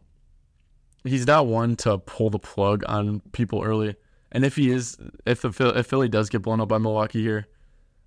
he's 1.04 1.26
not 1.26 1.46
one 1.46 1.76
to 1.76 1.98
pull 1.98 2.30
the 2.30 2.38
plug 2.38 2.84
on 2.86 3.20
people 3.32 3.62
early. 3.62 3.96
And 4.32 4.44
if 4.44 4.56
he 4.56 4.70
is, 4.70 4.96
if 5.26 5.42
the 5.42 5.78
if 5.78 5.86
Philly 5.86 6.08
does 6.08 6.28
get 6.28 6.42
blown 6.42 6.60
up 6.60 6.68
by 6.68 6.78
Milwaukee 6.78 7.22
here, 7.22 7.46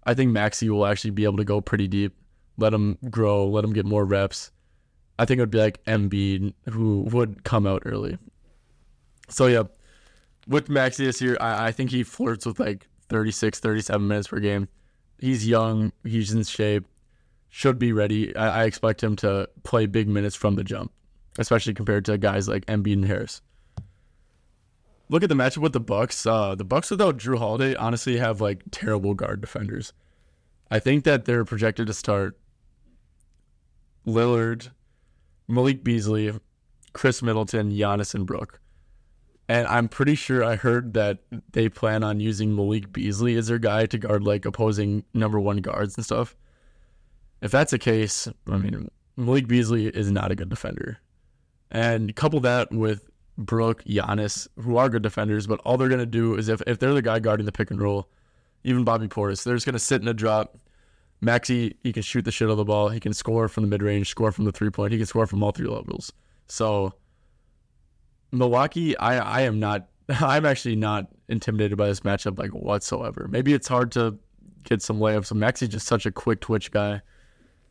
I 0.03 0.15
think 0.15 0.32
Maxey 0.32 0.70
will 0.70 0.86
actually 0.86 1.12
be 1.12 1.24
able 1.24 1.38
to 1.38 1.44
go 1.44 1.62
pretty 1.62 1.88
deep, 1.88 2.15
let 2.58 2.74
him 2.74 2.98
grow, 3.10 3.48
let 3.48 3.63
him 3.63 3.74
get 3.74 3.86
more 3.86 4.05
reps. 4.05 4.51
I 5.17 5.25
think 5.25 5.38
it 5.38 5.44
would 5.44 5.51
be 5.51 5.60
like 5.60 5.84
Embiid 5.86 6.53
who 6.72 7.01
would 7.12 7.44
come 7.44 7.65
out 7.65 7.84
early. 7.86 8.17
So 9.29 9.48
yeah, 9.48 9.63
with 10.48 10.67
Maxey 10.67 11.05
this 11.05 11.22
year, 11.22 11.38
I, 11.39 11.67
I 11.67 11.72
think 11.72 11.91
he 11.91 12.03
flirts 12.03 12.46
with 12.46 12.60
like 12.60 12.88
36, 13.10 13.60
37 13.60 14.08
minutes 14.08 14.27
per 14.27 14.39
game. 14.39 14.67
He's 15.20 15.48
young, 15.48 15.91
he's 16.03 16.34
in 16.34 16.44
shape, 16.44 16.86
should 17.50 17.79
be 17.79 17.94
ready. 17.94 18.36
I, 18.36 18.62
I 18.62 18.65
expect 18.65 19.01
him 19.01 19.15
to 19.17 19.48
play 19.63 19.86
big 19.86 20.08
minutes 20.08 20.36
from 20.36 20.55
the 20.55 20.63
jump, 20.63 20.91
especially 21.38 21.74
compared 21.74 22.03
to 22.05 22.17
guys 22.17 22.50
like 22.50 22.65
Embiid 22.65 22.94
and 22.94 23.05
Harris. 23.05 23.41
Look 25.07 25.24
at 25.24 25.29
the 25.29 25.35
matchup 25.35 25.59
with 25.59 25.74
the 25.74 25.79
Bucks. 25.79 26.25
Uh, 26.25 26.55
the 26.55 26.63
Bucks 26.63 26.89
without 26.89 27.17
Jrue 27.17 27.38
Holiday 27.38 27.75
honestly 27.75 28.17
have 28.17 28.41
like 28.41 28.63
terrible 28.71 29.13
guard 29.13 29.41
defenders. 29.41 29.93
I 30.71 30.79
think 30.79 31.03
that 31.03 31.25
they're 31.25 31.45
projected 31.45 31.88
to 31.88 31.93
start 31.93 32.39
Lillard, 34.05 34.71
Malik 35.47 35.83
Beasley, 35.83 36.33
Khris 36.93 37.21
Middleton, 37.21 37.71
Giannis, 37.71 38.15
and 38.15 38.25
Brook. 38.25 38.59
And 39.47 39.67
I'm 39.67 39.88
pretty 39.88 40.15
sure 40.15 40.43
I 40.43 40.55
heard 40.55 40.93
that 40.95 41.19
they 41.51 41.69
plan 41.69 42.03
on 42.03 42.19
using 42.19 42.55
Malik 42.55 42.91
Beasley 42.91 43.35
as 43.35 43.47
their 43.47 43.59
guy 43.59 43.85
to 43.85 43.97
guard 43.97 44.24
like 44.24 44.45
opposing 44.45 45.03
number 45.13 45.39
one 45.39 45.57
guards 45.57 45.95
and 45.97 46.05
stuff. 46.05 46.35
If 47.41 47.51
that's 47.51 47.71
the 47.71 47.77
case, 47.77 48.27
I 48.50 48.57
mean, 48.57 48.89
Malik 49.15 49.47
Beasley 49.47 49.85
is 49.85 50.09
not 50.09 50.31
a 50.31 50.35
good 50.35 50.50
defender. 50.50 50.97
And 51.69 52.15
couple 52.15 52.39
that 52.39 52.71
with 52.71 53.07
Brook, 53.37 53.83
Giannis, 53.83 54.47
who 54.61 54.77
are 54.77 54.89
good 54.89 55.03
defenders, 55.03 55.47
but 55.47 55.59
all 55.65 55.77
they're 55.77 55.89
going 55.89 55.99
to 55.99 56.05
do 56.05 56.35
is 56.35 56.47
if, 56.47 56.61
if 56.67 56.79
they're 56.79 56.93
the 56.93 57.01
guy 57.01 57.19
guarding 57.19 57.45
the 57.45 57.51
pick 57.51 57.69
and 57.69 57.81
roll, 57.81 58.07
even 58.63 58.83
Bobby 58.83 59.07
Portis, 59.07 59.43
they're 59.43 59.55
just 59.55 59.65
going 59.65 59.73
to 59.73 59.79
sit 59.79 60.01
in 60.01 60.07
a 60.07 60.13
drop. 60.13 60.57
Maxey, 61.21 61.75
he 61.83 61.91
can 61.91 62.03
shoot 62.03 62.25
the 62.25 62.31
shit 62.31 62.47
out 62.47 62.51
of 62.51 62.57
the 62.57 62.65
ball. 62.65 62.89
He 62.89 62.99
can 62.99 63.13
score 63.13 63.47
from 63.47 63.63
the 63.63 63.69
mid 63.69 63.81
range, 63.81 64.09
score 64.09 64.31
from 64.31 64.45
the 64.45 64.51
three 64.51 64.69
point. 64.69 64.91
He 64.91 64.97
can 64.97 65.07
score 65.07 65.27
from 65.27 65.43
all 65.43 65.51
three 65.51 65.67
levels. 65.67 66.11
So 66.47 66.93
Milwaukee, 68.31 68.97
I 68.97 69.17
I 69.17 69.41
am 69.41 69.59
not. 69.59 69.87
I'm 70.09 70.45
actually 70.45 70.75
not 70.75 71.07
intimidated 71.29 71.77
by 71.77 71.87
this 71.87 72.01
matchup 72.01 72.37
like 72.37 72.51
whatsoever. 72.51 73.27
Maybe 73.29 73.53
it's 73.53 73.67
hard 73.67 73.91
to 73.93 74.17
get 74.63 74.81
some 74.81 74.99
layups. 74.99 75.27
So 75.27 75.35
Maxey's 75.35 75.69
just 75.69 75.87
such 75.87 76.05
a 76.05 76.11
quick 76.11 76.41
twitch 76.41 76.71
guy. 76.71 77.01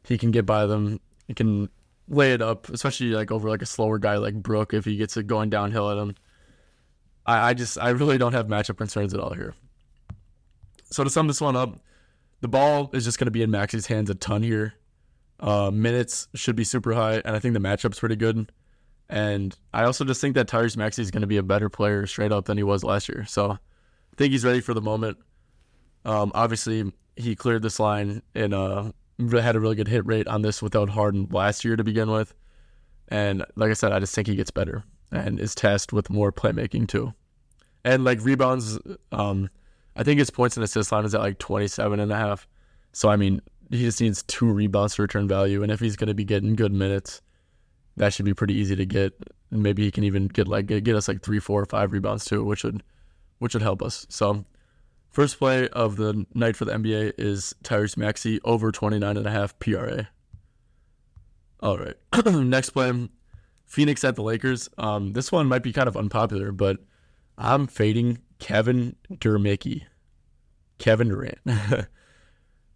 He 0.04 0.18
can 0.18 0.30
get 0.30 0.47
by 0.47 0.66
them. 0.66 1.00
He 1.28 1.35
can 1.35 1.68
lay 2.09 2.33
it 2.33 2.43
up, 2.43 2.69
especially 2.69 3.11
like 3.11 3.31
over 3.31 3.49
like 3.49 3.63
a 3.63 3.67
slower 3.67 3.99
guy 3.99 4.17
like 4.17 4.35
Brook 4.35 4.75
if 4.75 4.85
he 4.85 4.97
gets 4.97 5.17
it 5.17 5.27
going 5.27 5.51
downhill 5.51 5.91
at 5.91 5.99
him. 5.99 6.15
I, 7.27 7.51
I 7.51 7.55
just 7.55 7.79
I 7.79 7.91
really 7.91 8.19
don't 8.19 8.33
have 8.33 8.47
matchup 8.47 8.77
concerns 8.77 9.15
at 9.15 9.21
all 9.21 9.33
here. 9.33 9.55
So 10.91 11.05
to 11.05 11.11
sum 11.11 11.27
this 11.27 11.41
one 11.41 11.57
up, 11.57 11.81
the 12.41 12.49
ball 12.49 12.91
is 12.93 13.05
just 13.05 13.19
going 13.19 13.27
to 13.27 13.33
be 13.33 13.43
in 13.43 13.51
Maxey's 13.51 13.87
hands 13.87 14.11
a 14.11 14.15
ton 14.15 14.43
here. 14.43 14.75
Uh, 15.41 15.71
minutes 15.71 16.29
should 16.35 16.57
be 16.57 16.65
super 16.65 16.93
high, 16.95 17.21
and 17.25 17.35
I 17.35 17.39
think 17.39 17.55
the 17.55 17.61
matchup's 17.61 17.99
pretty 17.99 18.17
good. 18.17 18.53
And 19.09 19.57
I 19.73 19.85
also 19.85 20.05
just 20.05 20.21
think 20.21 20.35
that 20.35 20.49
Tyrese 20.49 20.77
Maxey 20.77 21.03
is 21.03 21.11
going 21.11 21.23
to 21.23 21.27
be 21.27 21.37
a 21.37 21.43
better 21.43 21.69
player 21.69 22.07
straight 22.07 22.33
up 22.33 22.47
than 22.47 22.57
he 22.57 22.63
was 22.63 22.85
last 22.85 23.09
year. 23.09 23.25
So 23.27 23.53
I 23.53 24.17
think 24.17 24.33
he's 24.33 24.45
ready 24.45 24.61
for 24.61 24.73
the 24.73 24.81
moment. 24.81 25.19
Um, 26.05 26.33
obviously, 26.35 26.93
he 27.17 27.35
cleared 27.35 27.63
this 27.63 27.81
line 27.81 28.23
in 28.35 28.53
uh, 28.53 28.93
had 29.18 29.56
a 29.56 29.61
really 29.61 29.76
good 29.76 29.88
hit 29.88 30.06
rate 30.06 30.28
on 30.28 30.42
this 30.42 30.62
without 30.62 30.90
Harden 30.90 31.28
last 31.30 31.64
year 31.64 31.76
to 31.76 31.85
begin 31.85 32.11
with. 32.11 32.35
And 33.09 33.44
like 33.56 33.71
I 33.71 33.75
said, 33.75 33.92
I 33.92 34.00
just 34.00 34.14
think 34.14 34.26
he 34.26 34.37
gets 34.37 34.50
better 34.50 34.85
and 35.12 35.38
is 35.38 35.54
tasked 35.54 35.92
with 35.92 36.11
more 36.11 36.33
playmaking 36.33 36.88
too. 36.88 37.12
And 37.85 38.04
like 38.04 38.25
rebounds, 38.25 38.78
um, 39.12 39.50
I 39.94 40.02
think 40.02 40.18
his 40.18 40.30
points 40.30 40.56
and 40.56 40.64
assist 40.64 40.90
line 40.90 41.04
is 41.04 41.14
at 41.14 41.21
like 41.21 41.38
27 41.38 42.00
and 42.00 42.11
a 42.11 42.16
half. 42.16 42.49
So, 42.92 43.09
I 43.09 43.16
mean, 43.16 43.40
he 43.71 43.85
just 43.85 44.00
needs 44.00 44.23
two 44.25 44.50
rebounds 44.50 44.94
to 44.97 45.02
return 45.02 45.28
value. 45.28 45.62
And 45.62 45.71
if 45.71 45.80
he's 45.80 45.97
going 45.97 46.09
to 46.09 46.14
be 46.14 46.25
getting 46.25 46.56
good 46.56 46.73
minutes, 46.73 47.21
that 47.97 48.12
should 48.12 48.25
be 48.25 48.35
pretty 48.35 48.54
easy 48.54 48.75
to 48.76 48.87
get. 48.87 49.12
And 49.50 49.62
maybe 49.62 49.85
he 49.85 49.90
can 49.90 50.04
even 50.04 50.28
get 50.28 50.49
like 50.49 50.66
get 50.66 50.88
us 50.97 51.09
like 51.09 51.23
three, 51.23 51.38
four, 51.38 51.62
or 51.62 51.66
five 51.66 51.92
rebounds 51.92 52.25
too, 52.25 52.44
which 52.44 52.64
would 52.64 52.83
which 53.38 53.54
would 53.54 53.62
help 53.62 53.83
us. 53.83 54.06
So 54.09 54.44
first 55.14 55.38
play 55.38 55.68
of 55.68 55.97
the 55.97 56.26
night 56.35 56.56
for 56.56 56.64
the 56.64 56.73
NBA 56.73 57.12
is 57.18 57.54
Tyrese 57.62 57.97
Maxey 57.97 58.40
over 58.42 58.73
29 58.73 59.16
and 59.16 59.26
a 59.26 59.49
PRA. 59.61 60.09
All 61.61 61.78
right. 61.78 61.94
Next 62.26 62.71
play, 62.71 63.09
Phoenix 63.64 64.02
at 64.02 64.16
the 64.16 64.23
Lakers. 64.23 64.68
Um, 64.76 65.12
this 65.12 65.30
one 65.30 65.47
might 65.47 65.62
be 65.62 65.73
kind 65.73 65.87
of 65.87 65.97
unpopular, 65.97 66.50
but 66.50 66.78
I'm 67.38 67.68
fading 67.68 68.18
Kevin 68.40 68.97
Durmicky. 69.12 69.85
Kevin 70.78 71.09
Durant. 71.09 71.38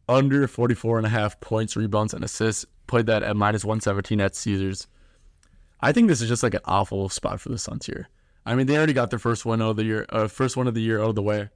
Under 0.09 0.47
44 0.47 0.99
and 0.99 1.07
a 1.07 1.11
half 1.11 1.41
points, 1.41 1.77
rebounds, 1.77 2.15
and 2.15 2.25
assists. 2.25 2.65
Played 2.87 3.07
that 3.07 3.25
at 3.25 3.37
minus 3.37 3.65
117 3.65 4.21
at 4.21 4.37
Caesars. 4.37 4.87
I 5.81 5.91
think 5.91 6.09
this 6.09 6.23
is 6.23 6.29
just 6.29 6.45
like 6.45 6.55
an 6.55 6.61
awful 6.65 7.09
spot 7.09 7.41
for 7.41 7.49
the 7.49 7.59
Suns 7.59 7.87
here. 7.87 8.09
I 8.47 8.55
mean, 8.55 8.67
they 8.67 8.77
already 8.77 8.95
got 8.95 9.11
their 9.11 9.19
first 9.19 9.45
one 9.45 9.61
of 9.61 9.77
the 9.77 9.85
year, 9.85 10.07
uh, 10.09 10.29
first 10.29 10.57
one 10.57 10.69
of 10.69 10.75
the 10.75 10.81
year 10.81 11.01
out 11.01 11.11
of 11.11 11.15
the 11.17 11.23
way. 11.23 11.51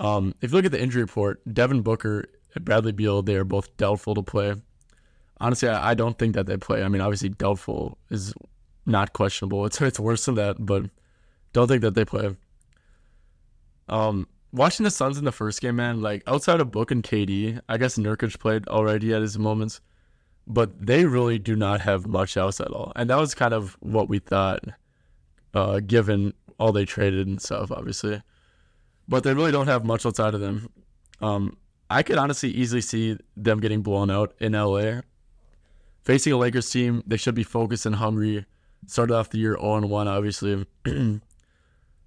Um, 0.00 0.34
if 0.40 0.50
you 0.50 0.56
look 0.56 0.64
at 0.64 0.72
the 0.72 0.82
injury 0.82 1.02
report, 1.02 1.40
Devin 1.52 1.82
Booker, 1.82 2.26
and 2.54 2.64
Bradley 2.64 2.92
Beal, 2.92 3.22
they 3.22 3.36
are 3.36 3.44
both 3.44 3.76
doubtful 3.76 4.14
to 4.14 4.22
play. 4.22 4.54
Honestly, 5.40 5.68
I, 5.68 5.90
I 5.90 5.94
don't 5.94 6.18
think 6.18 6.34
that 6.34 6.46
they 6.46 6.56
play. 6.56 6.82
I 6.82 6.88
mean, 6.88 7.00
obviously, 7.00 7.28
doubtful 7.28 7.98
is 8.10 8.34
not 8.86 9.12
questionable. 9.12 9.66
It's 9.66 9.80
it's 9.80 10.00
worse 10.00 10.24
than 10.24 10.34
that, 10.34 10.56
but 10.58 10.86
don't 11.52 11.68
think 11.68 11.82
that 11.82 11.94
they 11.94 12.04
play. 12.04 12.36
Um, 13.88 14.26
watching 14.52 14.84
the 14.84 14.90
Suns 14.90 15.18
in 15.18 15.24
the 15.24 15.32
first 15.32 15.60
game, 15.60 15.76
man, 15.76 16.00
like 16.00 16.22
outside 16.26 16.60
of 16.60 16.70
Book 16.70 16.90
and 16.90 17.04
KD, 17.04 17.60
I 17.68 17.76
guess 17.76 17.96
Nurkic 17.96 18.38
played 18.40 18.66
already 18.68 19.14
at 19.14 19.22
his 19.22 19.38
moments 19.38 19.80
but 20.50 20.84
they 20.84 21.04
really 21.04 21.38
do 21.38 21.54
not 21.54 21.80
have 21.80 22.06
much 22.06 22.36
else 22.36 22.60
at 22.60 22.68
all. 22.68 22.92
And 22.96 23.08
that 23.08 23.18
was 23.18 23.34
kind 23.34 23.54
of 23.54 23.76
what 23.80 24.08
we 24.08 24.18
thought, 24.18 24.64
uh, 25.54 25.80
given 25.80 26.34
all 26.58 26.72
they 26.72 26.84
traded 26.84 27.26
and 27.28 27.40
stuff, 27.40 27.70
obviously. 27.70 28.20
But 29.10 29.24
they 29.24 29.34
really 29.34 29.52
don't 29.52 29.66
have 29.66 29.84
much 29.84 30.06
outside 30.06 30.34
of 30.34 30.40
them. 30.40 30.70
Um, 31.20 31.58
I 31.90 32.02
could 32.02 32.16
honestly 32.16 32.50
easily 32.50 32.80
see 32.80 33.18
them 33.36 33.60
getting 33.60 33.82
blown 33.82 34.10
out 34.10 34.32
in 34.38 34.52
LA. 34.52 35.00
Facing 36.02 36.32
a 36.32 36.38
Lakers 36.38 36.70
team, 36.70 37.02
they 37.06 37.16
should 37.18 37.34
be 37.34 37.42
focused 37.42 37.84
and 37.84 37.96
hungry. 37.96 38.46
Started 38.86 39.14
off 39.14 39.28
the 39.28 39.38
year 39.38 39.58
0 39.60 39.86
1, 39.86 40.08
obviously. 40.08 40.64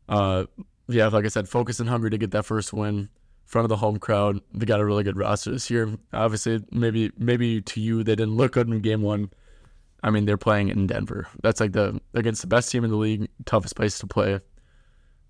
uh, 0.10 0.46
yeah, 0.88 1.08
like 1.08 1.26
I 1.26 1.28
said, 1.28 1.48
focused 1.48 1.80
and 1.82 1.90
hungry 1.90 2.10
to 2.10 2.18
get 2.18 2.32
that 2.32 2.46
first 2.46 2.74
win 2.74 3.10
front 3.46 3.66
of 3.66 3.70
the 3.70 3.78
home 3.78 4.00
crowd. 4.00 4.40
They 4.54 4.66
got 4.66 4.80
a 4.80 4.86
really 4.86 5.04
good 5.04 5.18
roster 5.18 5.52
this 5.52 5.70
year. 5.70 5.96
Obviously, 6.14 6.64
maybe 6.72 7.12
maybe 7.18 7.62
to 7.62 7.82
you 7.82 8.04
they 8.04 8.16
didn't 8.16 8.36
look 8.36 8.54
good 8.54 8.68
in 8.68 8.80
game 8.80 9.02
one. 9.02 9.30
I 10.02 10.10
mean, 10.10 10.26
they're 10.26 10.38
playing 10.38 10.70
in 10.70 10.88
Denver. 10.88 11.28
That's 11.44 11.60
like 11.60 11.74
the 11.74 12.02
against 12.14 12.42
the 12.42 12.48
best 12.48 12.72
team 12.72 12.84
in 12.84 12.90
the 12.90 12.98
league, 12.98 13.30
toughest 13.46 13.76
place 13.76 14.00
to 14.00 14.08
play. 14.08 14.40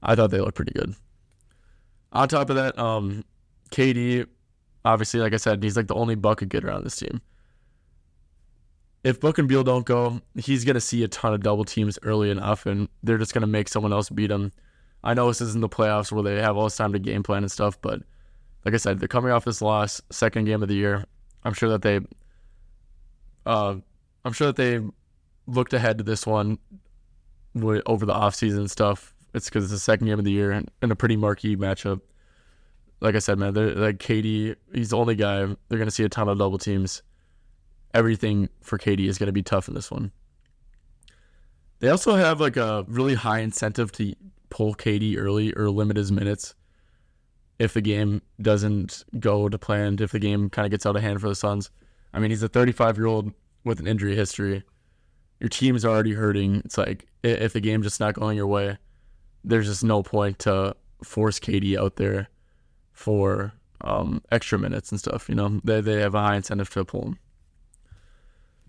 I 0.01 0.15
thought 0.15 0.32
they 0.32 0.39
looked 0.39 0.56
pretty 0.56 0.74
good. 0.74 0.96
On 2.13 2.27
top 2.27 2.50
of 2.50 2.55
that, 2.55 2.77
um, 2.79 3.25
KD, 3.72 4.27
obviously, 4.86 5.20
like 5.20 5.34
I 5.34 5.38
said, 5.38 5.62
he's 5.63 5.75
like 5.75 5.88
the 5.88 5.96
only 5.96 6.15
bucket 6.15 6.50
getter 6.50 6.72
on 6.72 6.84
this 6.84 6.96
team. 6.96 7.22
if 9.03 9.20
Book 9.20 9.38
and 9.38 9.48
Beal 9.48 9.63
don't 9.63 9.86
go, 9.86 10.22
he's 10.36 10.63
going 10.63 10.75
to 10.75 10.82
see 10.82 11.03
a 11.03 11.08
ton 11.08 11.34
of 11.34 11.41
double 11.41 11.65
teams 11.65 12.00
early 12.03 12.29
enough, 12.29 12.65
and. 12.65 12.88
They're 13.03 13.17
just 13.17 13.34
going 13.34 13.41
to 13.41 13.48
make 13.48 13.67
someone 13.67 13.91
else 13.91 14.10
beat 14.10 14.32
him. 14.32 14.51
I 15.03 15.13
know 15.13 15.27
this 15.27 15.41
isn't 15.41 15.60
the 15.60 15.67
playoffs 15.67 16.12
where 16.12 16.24
they 16.24 16.41
have 16.41 16.55
all 16.55 16.63
this 16.63 16.77
time 16.77 16.93
to 16.93 17.00
game 17.00 17.22
plan 17.22 17.43
and 17.43 17.51
stuff, 17.51 17.77
but 17.82 18.01
like 18.63 18.74
I 18.74 18.77
said, 18.77 19.00
they're 19.00 19.10
coming 19.10 19.32
off 19.32 19.43
this 19.43 19.62
loss, 19.62 20.01
second 20.10 20.46
game 20.46 20.62
of 20.63 20.70
the 20.70 20.75
year. 20.75 21.03
I'm 21.43 21.53
sure 21.53 21.67
that 21.70 21.82
they, 21.82 22.00
uh, 23.46 23.75
I'm 24.24 24.32
sure 24.32 24.48
that 24.48 24.55
they 24.55 24.79
looked 25.48 25.74
ahead 25.74 25.98
to 25.98 26.03
this 26.05 26.25
one 26.25 26.58
over 27.55 28.05
the 28.05 28.13
offseason 28.13 28.70
stuff. 28.70 29.12
It's 29.33 29.49
because 29.49 29.65
it's 29.65 29.73
the 29.73 29.79
second 29.79 30.07
game 30.07 30.19
of 30.19 30.25
the 30.25 30.31
year 30.31 30.51
and, 30.51 30.69
and 30.81 30.91
a 30.91 30.95
pretty 30.95 31.17
marquee 31.17 31.55
matchup. 31.55 32.01
Like 32.99 33.15
I 33.15 33.19
said, 33.19 33.37
man, 33.37 33.53
like 33.53 33.97
KD, 33.97 34.55
he's 34.73 34.91
the 34.91 34.97
only 34.97 35.15
guy. 35.15 35.39
They're 35.39 35.77
going 35.77 35.85
to 35.85 35.91
see 35.91 36.03
a 36.03 36.09
ton 36.09 36.29
of 36.29 36.37
double 36.37 36.57
teams 36.57 37.01
everything 37.93 38.49
for 38.61 38.77
KD 38.77 39.07
is 39.07 39.17
going 39.17 39.27
to 39.27 39.33
be 39.33 39.43
tough 39.43 39.67
in 39.67 39.73
this 39.73 39.91
one. 39.91 40.11
They 41.79 41.89
also 41.89 42.15
have 42.15 42.39
like 42.39 42.57
a 42.57 42.85
really 42.87 43.13
high 43.13 43.39
incentive 43.39 43.91
to 43.93 44.13
pull 44.49 44.73
KD 44.73 45.17
early 45.17 45.53
or 45.53 45.69
limit 45.69 45.97
his 45.97 46.11
minutes 46.11 46.55
if 47.59 47.73
the 47.73 47.81
game 47.81 48.21
doesn't 48.41 49.03
go 49.19 49.49
to 49.49 49.57
plan, 49.57 49.97
if 49.99 50.11
the 50.11 50.19
game 50.19 50.49
kind 50.49 50.65
of 50.65 50.71
gets 50.71 50.85
out 50.85 50.95
of 50.95 51.01
hand 51.01 51.21
for 51.21 51.29
the 51.29 51.35
Suns. 51.35 51.69
I 52.13 52.19
mean, 52.19 52.31
he's 52.31 52.43
a 52.43 52.47
35 52.47 52.97
year 52.97 53.07
old 53.07 53.31
with 53.63 53.79
an 53.79 53.87
injury 53.87 54.15
history. 54.15 54.63
Your 55.39 55.49
team's 55.49 55.85
already 55.85 56.13
hurting. 56.13 56.61
It's 56.65 56.77
like 56.77 57.07
if 57.23 57.53
the 57.53 57.59
game's 57.59 57.85
just 57.85 57.99
not 57.99 58.13
going 58.13 58.37
your 58.37 58.47
way, 58.47 58.77
there's 59.43 59.67
just 59.67 59.83
no 59.83 60.03
point 60.03 60.39
to 60.39 60.75
force 61.03 61.39
KD 61.39 61.77
out 61.77 61.97
there 61.97 62.29
for 62.91 63.53
um, 63.81 64.21
extra 64.31 64.57
minutes 64.57 64.91
and 64.91 65.00
stuff. 65.00 65.27
You 65.29 65.35
know, 65.35 65.59
they 65.63 65.81
they 65.81 66.00
have 66.01 66.15
a 66.15 66.21
high 66.21 66.35
incentive 66.35 66.69
to 66.71 66.85
pull 66.85 67.03
him 67.03 67.19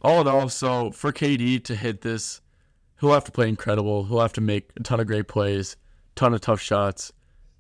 all 0.05 0.21
in 0.21 0.29
all, 0.29 0.49
so 0.51 0.91
for 0.91 1.13
KD 1.13 1.65
to 1.65 1.75
hit 1.75 2.03
this, 2.03 2.43
he'll 3.01 3.13
have 3.13 3.25
to 3.25 3.33
play 3.33 3.49
incredible. 3.49 4.05
He'll 4.05 4.21
have 4.21 4.35
to 4.35 4.43
make 4.43 4.71
a 4.77 4.83
ton 4.83 5.01
of 5.01 5.07
great 5.07 5.29
plays, 5.29 5.77
ton 6.15 6.35
of 6.35 6.43
tough 6.43 6.61
shots, 6.61 7.11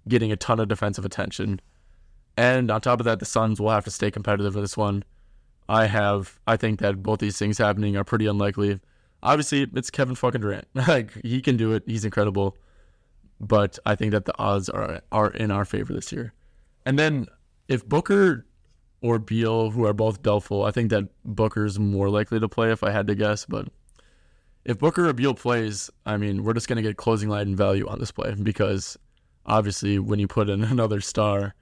getting 0.06 0.30
a 0.30 0.36
ton 0.36 0.60
of 0.60 0.68
defensive 0.68 1.06
attention. 1.06 1.60
And 2.36 2.70
on 2.70 2.82
top 2.82 3.00
of 3.00 3.04
that, 3.04 3.18
the 3.18 3.24
Suns 3.24 3.60
will 3.60 3.70
have 3.70 3.84
to 3.84 3.90
stay 3.90 4.10
competitive 4.10 4.54
in 4.54 4.60
this 4.60 4.76
one. 4.76 5.04
I 5.70 5.86
have 5.86 6.38
I 6.46 6.58
think 6.58 6.80
that 6.80 7.02
both 7.02 7.20
these 7.20 7.38
things 7.38 7.56
happening 7.56 7.96
are 7.96 8.04
pretty 8.04 8.26
unlikely. 8.26 8.78
Obviously, 9.22 9.66
it's 9.74 9.90
Kevin 9.90 10.14
fucking 10.14 10.42
Durant. 10.42 10.68
like 10.74 11.12
he 11.22 11.40
can 11.40 11.56
do 11.56 11.72
it. 11.72 11.84
He's 11.86 12.04
incredible. 12.04 12.58
But 13.40 13.78
I 13.84 13.94
think 13.94 14.12
that 14.12 14.24
the 14.24 14.38
odds 14.38 14.68
are 14.68 15.02
are 15.12 15.30
in 15.30 15.50
our 15.50 15.64
favor 15.64 15.92
this 15.92 16.12
year. 16.12 16.32
And 16.86 16.98
then 16.98 17.26
if 17.68 17.86
Booker 17.86 18.46
or 19.04 19.18
Beal, 19.18 19.70
who 19.70 19.84
are 19.84 19.92
both 19.92 20.22
doubtful. 20.22 20.64
I 20.64 20.70
think 20.70 20.88
that 20.88 21.04
Booker's 21.26 21.78
more 21.78 22.08
likely 22.08 22.40
to 22.40 22.48
play 22.48 22.72
if 22.72 22.82
I 22.82 22.90
had 22.90 23.06
to 23.08 23.14
guess, 23.14 23.44
but 23.44 23.68
if 24.64 24.78
Booker 24.78 25.06
or 25.06 25.12
Beal 25.12 25.34
plays, 25.34 25.90
I 26.06 26.16
mean, 26.16 26.42
we're 26.42 26.54
just 26.54 26.68
going 26.68 26.76
to 26.76 26.82
get 26.82 26.96
closing 26.96 27.28
line 27.28 27.48
and 27.48 27.56
value 27.56 27.86
on 27.86 27.98
this 27.98 28.10
play 28.10 28.34
because 28.34 28.96
obviously 29.44 29.98
when 29.98 30.18
you 30.20 30.26
put 30.26 30.48
in 30.48 30.64
another 30.64 31.02
star, 31.02 31.54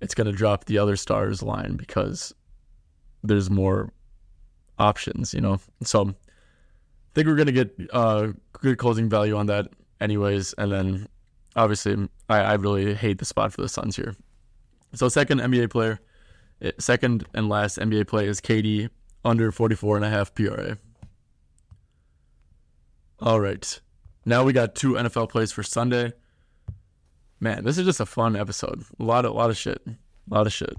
it's 0.00 0.14
going 0.14 0.28
to 0.28 0.32
drop 0.32 0.64
the 0.64 0.78
other 0.78 0.96
star's 0.96 1.42
line 1.42 1.76
because 1.76 2.34
there's 3.22 3.50
more 3.50 3.92
options, 4.78 5.34
you 5.34 5.42
know? 5.42 5.60
So 5.82 6.08
I 6.08 6.14
think 7.14 7.26
we're 7.26 7.36
going 7.36 7.46
to 7.48 7.52
get 7.52 7.76
uh, 7.92 8.28
good 8.52 8.78
closing 8.78 9.10
value 9.10 9.36
on 9.36 9.44
that 9.48 9.68
anyways. 10.02 10.52
And 10.54 10.72
then 10.72 11.08
obviously 11.56 12.08
I, 12.28 12.38
I 12.38 12.54
really 12.54 12.94
hate 12.94 13.18
the 13.18 13.24
spot 13.24 13.52
for 13.52 13.62
the 13.62 13.68
Suns 13.68 13.96
here. 13.96 14.14
So 14.94 15.08
second 15.08 15.40
NBA 15.40 15.70
player 15.70 16.00
eh,– 16.60 16.72
Second 16.78 17.26
and 17.34 17.48
last 17.48 17.78
NBA 17.78 18.06
play 18.06 18.26
is 18.26 18.40
KD 18.40 18.90
under 19.24 19.52
44 19.52 19.96
and 19.96 20.04
a 20.04 20.10
half 20.10 20.34
PRA. 20.34 20.76
All 23.20 23.40
right. 23.40 23.80
Now 24.24 24.44
we 24.44 24.52
got 24.52 24.74
two 24.74 24.94
NFL 24.94 25.30
plays 25.30 25.52
for 25.52 25.62
Sunday. 25.62 26.12
Man, 27.40 27.64
this 27.64 27.78
is 27.78 27.84
just 27.84 28.00
a 28.00 28.06
fun 28.06 28.36
episode. 28.36 28.84
A 28.98 29.02
lot 29.02 29.24
of 29.24 29.32
lot 29.32 29.50
of 29.50 29.56
shit. 29.56 29.82
A 29.86 30.34
lot 30.34 30.46
of 30.46 30.52
shit. 30.52 30.76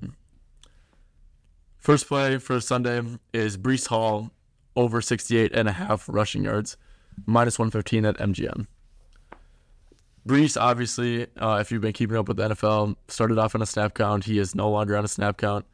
First 1.77 2.07
play 2.07 2.37
for 2.37 2.59
Sunday 2.61 3.01
is 3.33 3.57
Breece 3.57 3.87
Hall 3.87 4.31
over 4.75 5.01
68 5.01 5.51
and 5.53 5.67
a 5.67 5.73
half 5.73 6.07
rushing 6.07 6.43
yards, 6.43 6.77
minus 7.25 7.59
115 7.59 8.05
at 8.05 8.17
MGM. 8.17 8.67
Breece, 10.27 10.59
obviously, 10.59 11.27
uh, 11.37 11.57
if 11.59 11.71
you've 11.71 11.81
been 11.81 11.93
keeping 11.93 12.15
up 12.15 12.27
with 12.27 12.37
the 12.37 12.49
NFL, 12.49 12.95
started 13.09 13.37
off 13.37 13.55
on 13.55 13.61
a 13.61 13.65
snap 13.65 13.93
count. 13.93 14.23
He 14.23 14.39
is 14.39 14.55
no 14.55 14.69
longer 14.69 14.95
on 14.95 15.03
a 15.03 15.07
snap 15.09 15.37
count 15.37 15.65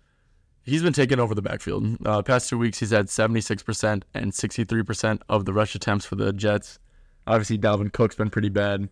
he's 0.69 0.83
been 0.83 0.93
taking 0.93 1.19
over 1.19 1.35
the 1.35 1.41
backfield. 1.41 1.97
Uh, 2.05 2.21
past 2.21 2.49
two 2.49 2.57
weeks, 2.57 2.79
he's 2.79 2.91
had 2.91 3.07
76% 3.07 4.03
and 4.13 4.31
63% 4.31 5.21
of 5.27 5.45
the 5.45 5.53
rush 5.53 5.75
attempts 5.75 6.05
for 6.05 6.15
the 6.15 6.31
Jets. 6.31 6.79
Obviously, 7.27 7.57
Dalvin 7.57 7.91
Cook's 7.91 8.15
been 8.15 8.29
pretty 8.29 8.49
bad. 8.49 8.89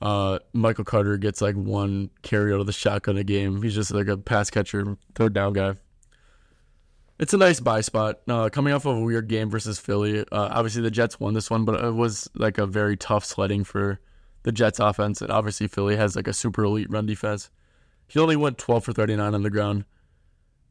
Uh, 0.00 0.38
Michael 0.52 0.84
Carter 0.84 1.16
gets 1.18 1.42
like 1.42 1.56
one 1.56 2.10
carry 2.22 2.54
out 2.54 2.60
of 2.60 2.66
the 2.66 2.72
shotgun 2.72 3.18
a 3.18 3.24
game. 3.24 3.62
He's 3.62 3.74
just 3.74 3.92
like 3.92 4.08
a 4.08 4.16
pass 4.16 4.50
catcher, 4.50 4.96
third 5.14 5.34
down 5.34 5.52
guy. 5.52 5.74
It's 7.18 7.34
a 7.34 7.36
nice 7.36 7.60
buy 7.60 7.82
spot. 7.82 8.20
Uh, 8.26 8.48
coming 8.48 8.72
off 8.72 8.86
of 8.86 8.96
a 8.96 9.00
weird 9.00 9.28
game 9.28 9.50
versus 9.50 9.78
Philly. 9.78 10.20
Uh, 10.20 10.24
obviously, 10.32 10.80
the 10.80 10.90
Jets 10.90 11.20
won 11.20 11.34
this 11.34 11.50
one, 11.50 11.66
but 11.66 11.84
it 11.84 11.94
was 11.94 12.30
like 12.34 12.56
a 12.56 12.66
very 12.66 12.96
tough 12.96 13.26
sledding 13.26 13.62
for 13.62 14.00
the 14.42 14.52
Jets 14.52 14.78
offense. 14.78 15.20
And 15.20 15.30
obviously, 15.30 15.68
Philly 15.68 15.96
has 15.96 16.16
like 16.16 16.28
a 16.28 16.32
super 16.32 16.64
elite 16.64 16.90
run 16.90 17.06
defense. 17.06 17.50
He 18.08 18.18
only 18.18 18.36
went 18.36 18.58
12 18.58 18.84
for 18.84 18.92
39 18.92 19.34
on 19.34 19.42
the 19.42 19.50
ground 19.50 19.84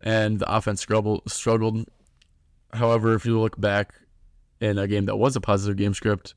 and 0.02 0.40
the 0.40 0.56
offense 0.56 0.82
struggled. 0.82 1.90
However, 2.74 3.16
if 3.16 3.26
you 3.26 3.40
look 3.40 3.60
back 3.60 3.94
in 4.60 4.78
a 4.78 4.88
game 4.88 5.06
that 5.06 5.18
was 5.18 5.36
a 5.36 5.42
positive 5.42 5.78
game 5.78 5.94
script 5.94 6.36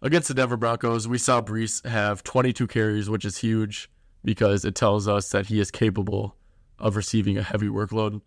against 0.00 0.28
the 0.28 0.34
Denver 0.34 0.56
Broncos, 0.56 1.06
we 1.06 1.18
saw 1.18 1.40
Breece 1.40 1.86
have 1.86 2.22
22 2.22 2.66
carries, 2.66 3.10
which 3.10 3.24
is 3.24 3.38
huge 3.38 3.90
because 4.24 4.64
it 4.64 4.74
tells 4.74 5.08
us 5.08 5.30
that 5.30 5.46
he 5.46 5.60
is 5.60 5.70
capable 5.70 6.36
of 6.78 6.96
receiving 6.96 7.36
a 7.38 7.42
heavy 7.42 7.68
workload. 7.68 8.20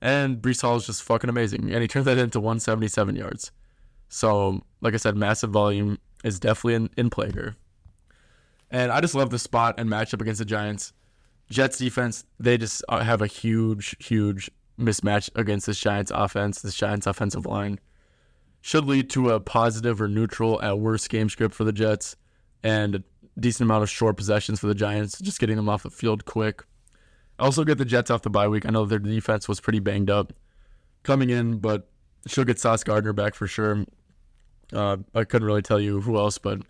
And 0.00 0.38
Breece 0.38 0.62
Hall 0.62 0.76
is 0.76 0.86
just 0.86 1.02
fucking 1.02 1.30
amazing, 1.30 1.70
and 1.70 1.80
he 1.80 1.88
turned 1.88 2.06
that 2.06 2.18
into 2.18 2.40
177 2.40 3.16
yards. 3.16 3.52
So, 4.14 4.60
like 4.82 4.92
I 4.92 4.98
said, 4.98 5.16
massive 5.16 5.48
volume 5.48 5.98
is 6.22 6.38
definitely 6.38 6.74
in, 6.74 6.90
in 6.98 7.08
play 7.08 7.30
here. 7.32 7.56
And 8.70 8.92
I 8.92 9.00
just 9.00 9.14
love 9.14 9.30
the 9.30 9.38
spot 9.38 9.76
and 9.78 9.88
matchup 9.88 10.20
against 10.20 10.38
the 10.38 10.44
Giants. 10.44 10.92
Jets 11.48 11.78
defense, 11.78 12.26
they 12.38 12.58
just 12.58 12.84
uh, 12.90 13.02
have 13.02 13.22
a 13.22 13.26
huge, 13.26 13.96
huge 14.04 14.50
mismatch 14.78 15.30
against 15.34 15.64
this 15.64 15.80
Giants 15.80 16.12
offense, 16.14 16.60
this 16.60 16.74
Giants 16.74 17.06
offensive 17.06 17.46
line. 17.46 17.80
Should 18.60 18.84
lead 18.84 19.08
to 19.10 19.30
a 19.30 19.40
positive 19.40 20.02
or 20.02 20.08
neutral 20.08 20.60
at 20.60 20.78
worst 20.78 21.08
game 21.08 21.30
script 21.30 21.54
for 21.54 21.64
the 21.64 21.72
Jets 21.72 22.14
and 22.62 22.96
a 22.96 23.02
decent 23.40 23.66
amount 23.66 23.82
of 23.82 23.88
short 23.88 24.18
possessions 24.18 24.60
for 24.60 24.66
the 24.66 24.74
Giants, 24.74 25.18
just 25.20 25.40
getting 25.40 25.56
them 25.56 25.70
off 25.70 25.84
the 25.84 25.90
field 25.90 26.26
quick. 26.26 26.64
Also 27.38 27.64
get 27.64 27.78
the 27.78 27.86
Jets 27.86 28.10
off 28.10 28.20
the 28.20 28.30
bye 28.30 28.46
week. 28.46 28.66
I 28.66 28.70
know 28.70 28.84
their 28.84 28.98
defense 28.98 29.48
was 29.48 29.58
pretty 29.58 29.80
banged 29.80 30.10
up 30.10 30.34
coming 31.02 31.30
in, 31.30 31.60
but 31.60 31.88
she'll 32.26 32.44
get 32.44 32.60
Sauce 32.60 32.84
Gardner 32.84 33.14
back 33.14 33.34
for 33.34 33.46
sure. 33.46 33.86
Uh, 34.72 34.98
I 35.14 35.24
couldn't 35.24 35.46
really 35.46 35.62
tell 35.62 35.80
you 35.80 36.00
who 36.00 36.16
else, 36.16 36.38
but 36.38 36.60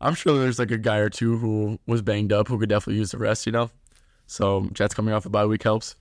I'm 0.00 0.14
sure 0.14 0.38
there's 0.38 0.58
like 0.58 0.70
a 0.70 0.78
guy 0.78 0.98
or 0.98 1.10
two 1.10 1.38
who 1.38 1.78
was 1.86 2.02
banged 2.02 2.32
up 2.32 2.48
who 2.48 2.58
could 2.58 2.68
definitely 2.68 2.98
use 2.98 3.10
the 3.10 3.18
rest, 3.18 3.46
you 3.46 3.52
know? 3.52 3.70
So 4.26 4.68
Jets 4.72 4.94
coming 4.94 5.14
off 5.14 5.26
a 5.26 5.30
bye 5.30 5.46
week 5.46 5.62
helps. 5.62 5.96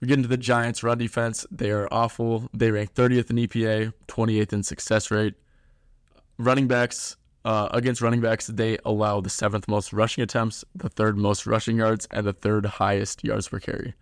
We 0.00 0.08
get 0.08 0.18
into 0.18 0.28
the 0.28 0.36
Giants' 0.36 0.82
run 0.82 0.98
defense. 0.98 1.46
They 1.50 1.70
are 1.70 1.88
awful. 1.92 2.48
They 2.52 2.70
rank 2.70 2.94
30th 2.94 3.30
in 3.30 3.36
EPA, 3.36 3.92
28th 4.08 4.52
in 4.52 4.62
success 4.64 5.10
rate. 5.10 5.34
Running 6.38 6.66
backs 6.66 7.16
uh, 7.44 7.68
against 7.72 8.00
running 8.00 8.20
backs, 8.20 8.46
they 8.46 8.78
allow 8.84 9.20
the 9.20 9.30
seventh 9.30 9.68
most 9.68 9.92
rushing 9.92 10.22
attempts, 10.22 10.64
the 10.74 10.88
third 10.88 11.16
most 11.16 11.46
rushing 11.46 11.76
yards, 11.76 12.06
and 12.10 12.26
the 12.26 12.32
third 12.32 12.66
highest 12.66 13.24
yards 13.24 13.48
per 13.48 13.58
carry. 13.58 13.94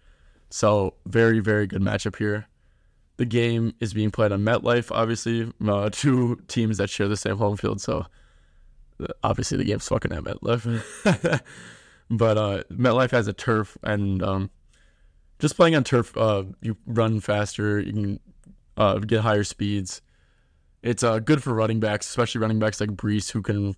So 0.51 0.95
very 1.07 1.41
very 1.41 1.67
good 1.67 1.83
matchup 1.83 2.17
here. 2.17 2.49
The 3.21 3.27
game 3.27 3.75
is 3.81 3.93
being 3.93 4.11
played 4.11 4.33
on 4.33 4.41
MetLife, 4.41 4.91
obviously. 4.91 5.53
Uh, 5.63 5.91
two 5.93 6.41
teams 6.49 6.79
that 6.79 6.89
share 6.89 7.07
the 7.07 7.19
same 7.19 7.37
home 7.37 7.59
field, 7.59 7.83
so 7.83 8.07
uh, 8.99 9.09
obviously 9.23 9.59
the 9.59 9.65
game's 9.65 9.87
fucking 9.87 10.11
at 10.11 10.25
MetLife. 10.25 11.43
But 12.11 12.37
uh, 12.37 12.63
MetLife 12.73 13.13
has 13.13 13.29
a 13.29 13.33
turf, 13.33 13.79
and 13.85 14.21
um, 14.21 14.51
just 15.39 15.55
playing 15.55 15.77
on 15.77 15.85
turf, 15.85 16.17
uh, 16.17 16.43
you 16.61 16.77
run 16.85 17.21
faster, 17.21 17.79
you 17.79 17.93
can 17.93 18.21
uh, 18.77 18.99
get 18.99 19.21
higher 19.21 19.45
speeds. 19.45 20.03
It's 20.83 21.05
uh, 21.05 21.21
good 21.21 21.41
for 21.41 21.55
running 21.55 21.79
backs, 21.79 22.09
especially 22.09 22.41
running 22.41 22.59
backs 22.59 22.81
like 22.81 22.91
Breece, 22.91 23.31
who 23.31 23.43
can 23.43 23.77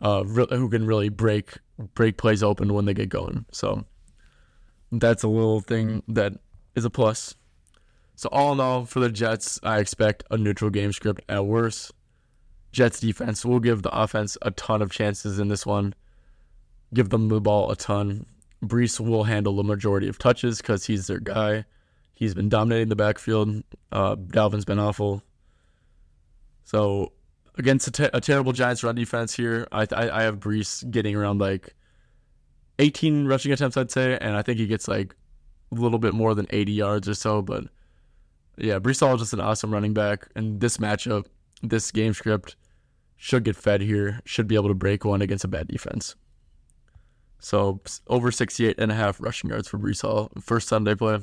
uh, 0.00 0.22
re- 0.24 0.46
who 0.50 0.68
can 0.68 0.86
really 0.86 1.08
break 1.08 1.58
break 1.94 2.18
plays 2.18 2.42
open 2.42 2.72
when 2.72 2.84
they 2.84 2.94
get 2.94 3.08
going. 3.08 3.46
So 3.50 3.84
that's 4.92 5.24
a 5.24 5.28
little 5.28 5.60
thing 5.60 6.04
that 6.06 6.34
is 6.76 6.84
a 6.84 6.90
plus. 6.90 7.34
So 8.16 8.28
all 8.32 8.52
in 8.52 8.60
all, 8.60 8.84
for 8.84 9.00
the 9.00 9.10
Jets, 9.10 9.60
I 9.62 9.78
expect 9.78 10.24
a 10.30 10.36
neutral 10.36 10.70
game 10.70 10.92
script 10.92 11.22
at 11.28 11.46
worst. 11.46 11.92
Jets 12.72 13.00
defense 13.00 13.44
will 13.44 13.60
give 13.60 13.82
the 13.82 13.96
offense 13.96 14.36
a 14.42 14.50
ton 14.50 14.82
of 14.82 14.90
chances 14.90 15.38
in 15.38 15.48
this 15.48 15.64
one 15.64 15.94
give 16.94 17.10
them 17.10 17.28
the 17.28 17.40
ball 17.40 17.70
a 17.70 17.76
ton. 17.76 18.26
Breece 18.64 18.98
will 18.98 19.24
handle 19.24 19.56
the 19.56 19.62
majority 19.62 20.08
of 20.08 20.18
touches 20.18 20.58
because 20.58 20.86
he's 20.86 21.06
their 21.06 21.20
guy. 21.20 21.64
He's 22.14 22.34
been 22.34 22.48
dominating 22.48 22.88
the 22.88 22.96
backfield. 22.96 23.62
Uh, 23.92 24.16
Dalvin's 24.16 24.64
been 24.64 24.78
awful. 24.78 25.22
So 26.64 27.12
against 27.56 27.86
a, 27.88 27.90
te- 27.90 28.10
a 28.12 28.20
terrible 28.20 28.52
Giants 28.52 28.82
run 28.82 28.94
defense 28.94 29.34
here, 29.34 29.68
I, 29.70 29.86
I 29.92 30.20
I 30.20 30.22
have 30.22 30.40
Breece 30.40 30.90
getting 30.90 31.14
around 31.14 31.38
like 31.38 31.74
18 32.78 33.26
rushing 33.26 33.52
attempts, 33.52 33.76
I'd 33.76 33.90
say, 33.90 34.18
and 34.20 34.36
I 34.36 34.42
think 34.42 34.58
he 34.58 34.66
gets 34.66 34.88
like 34.88 35.14
a 35.70 35.74
little 35.74 35.98
bit 35.98 36.14
more 36.14 36.34
than 36.34 36.46
80 36.50 36.72
yards 36.72 37.08
or 37.08 37.14
so. 37.14 37.42
But 37.42 37.64
yeah, 38.56 38.78
Breece 38.78 39.00
Hall 39.00 39.14
is 39.14 39.20
just 39.20 39.32
an 39.32 39.40
awesome 39.40 39.72
running 39.72 39.94
back, 39.94 40.28
and 40.34 40.60
this 40.60 40.78
matchup, 40.78 41.26
this 41.62 41.90
game 41.90 42.14
script 42.14 42.56
should 43.16 43.44
get 43.44 43.56
fed 43.56 43.80
here. 43.80 44.20
Should 44.24 44.46
be 44.46 44.54
able 44.54 44.68
to 44.68 44.74
break 44.74 45.04
one 45.04 45.22
against 45.22 45.44
a 45.44 45.48
bad 45.48 45.68
defense. 45.68 46.14
So 47.38 47.80
over 48.06 48.30
68 48.30 48.76
and 48.78 48.90
a 48.90 48.94
half 48.94 49.20
rushing 49.20 49.50
yards 49.50 49.68
for 49.68 49.78
Breece 49.78 50.02
Hall. 50.02 50.30
First 50.40 50.68
Sunday 50.68 50.94
play. 50.94 51.20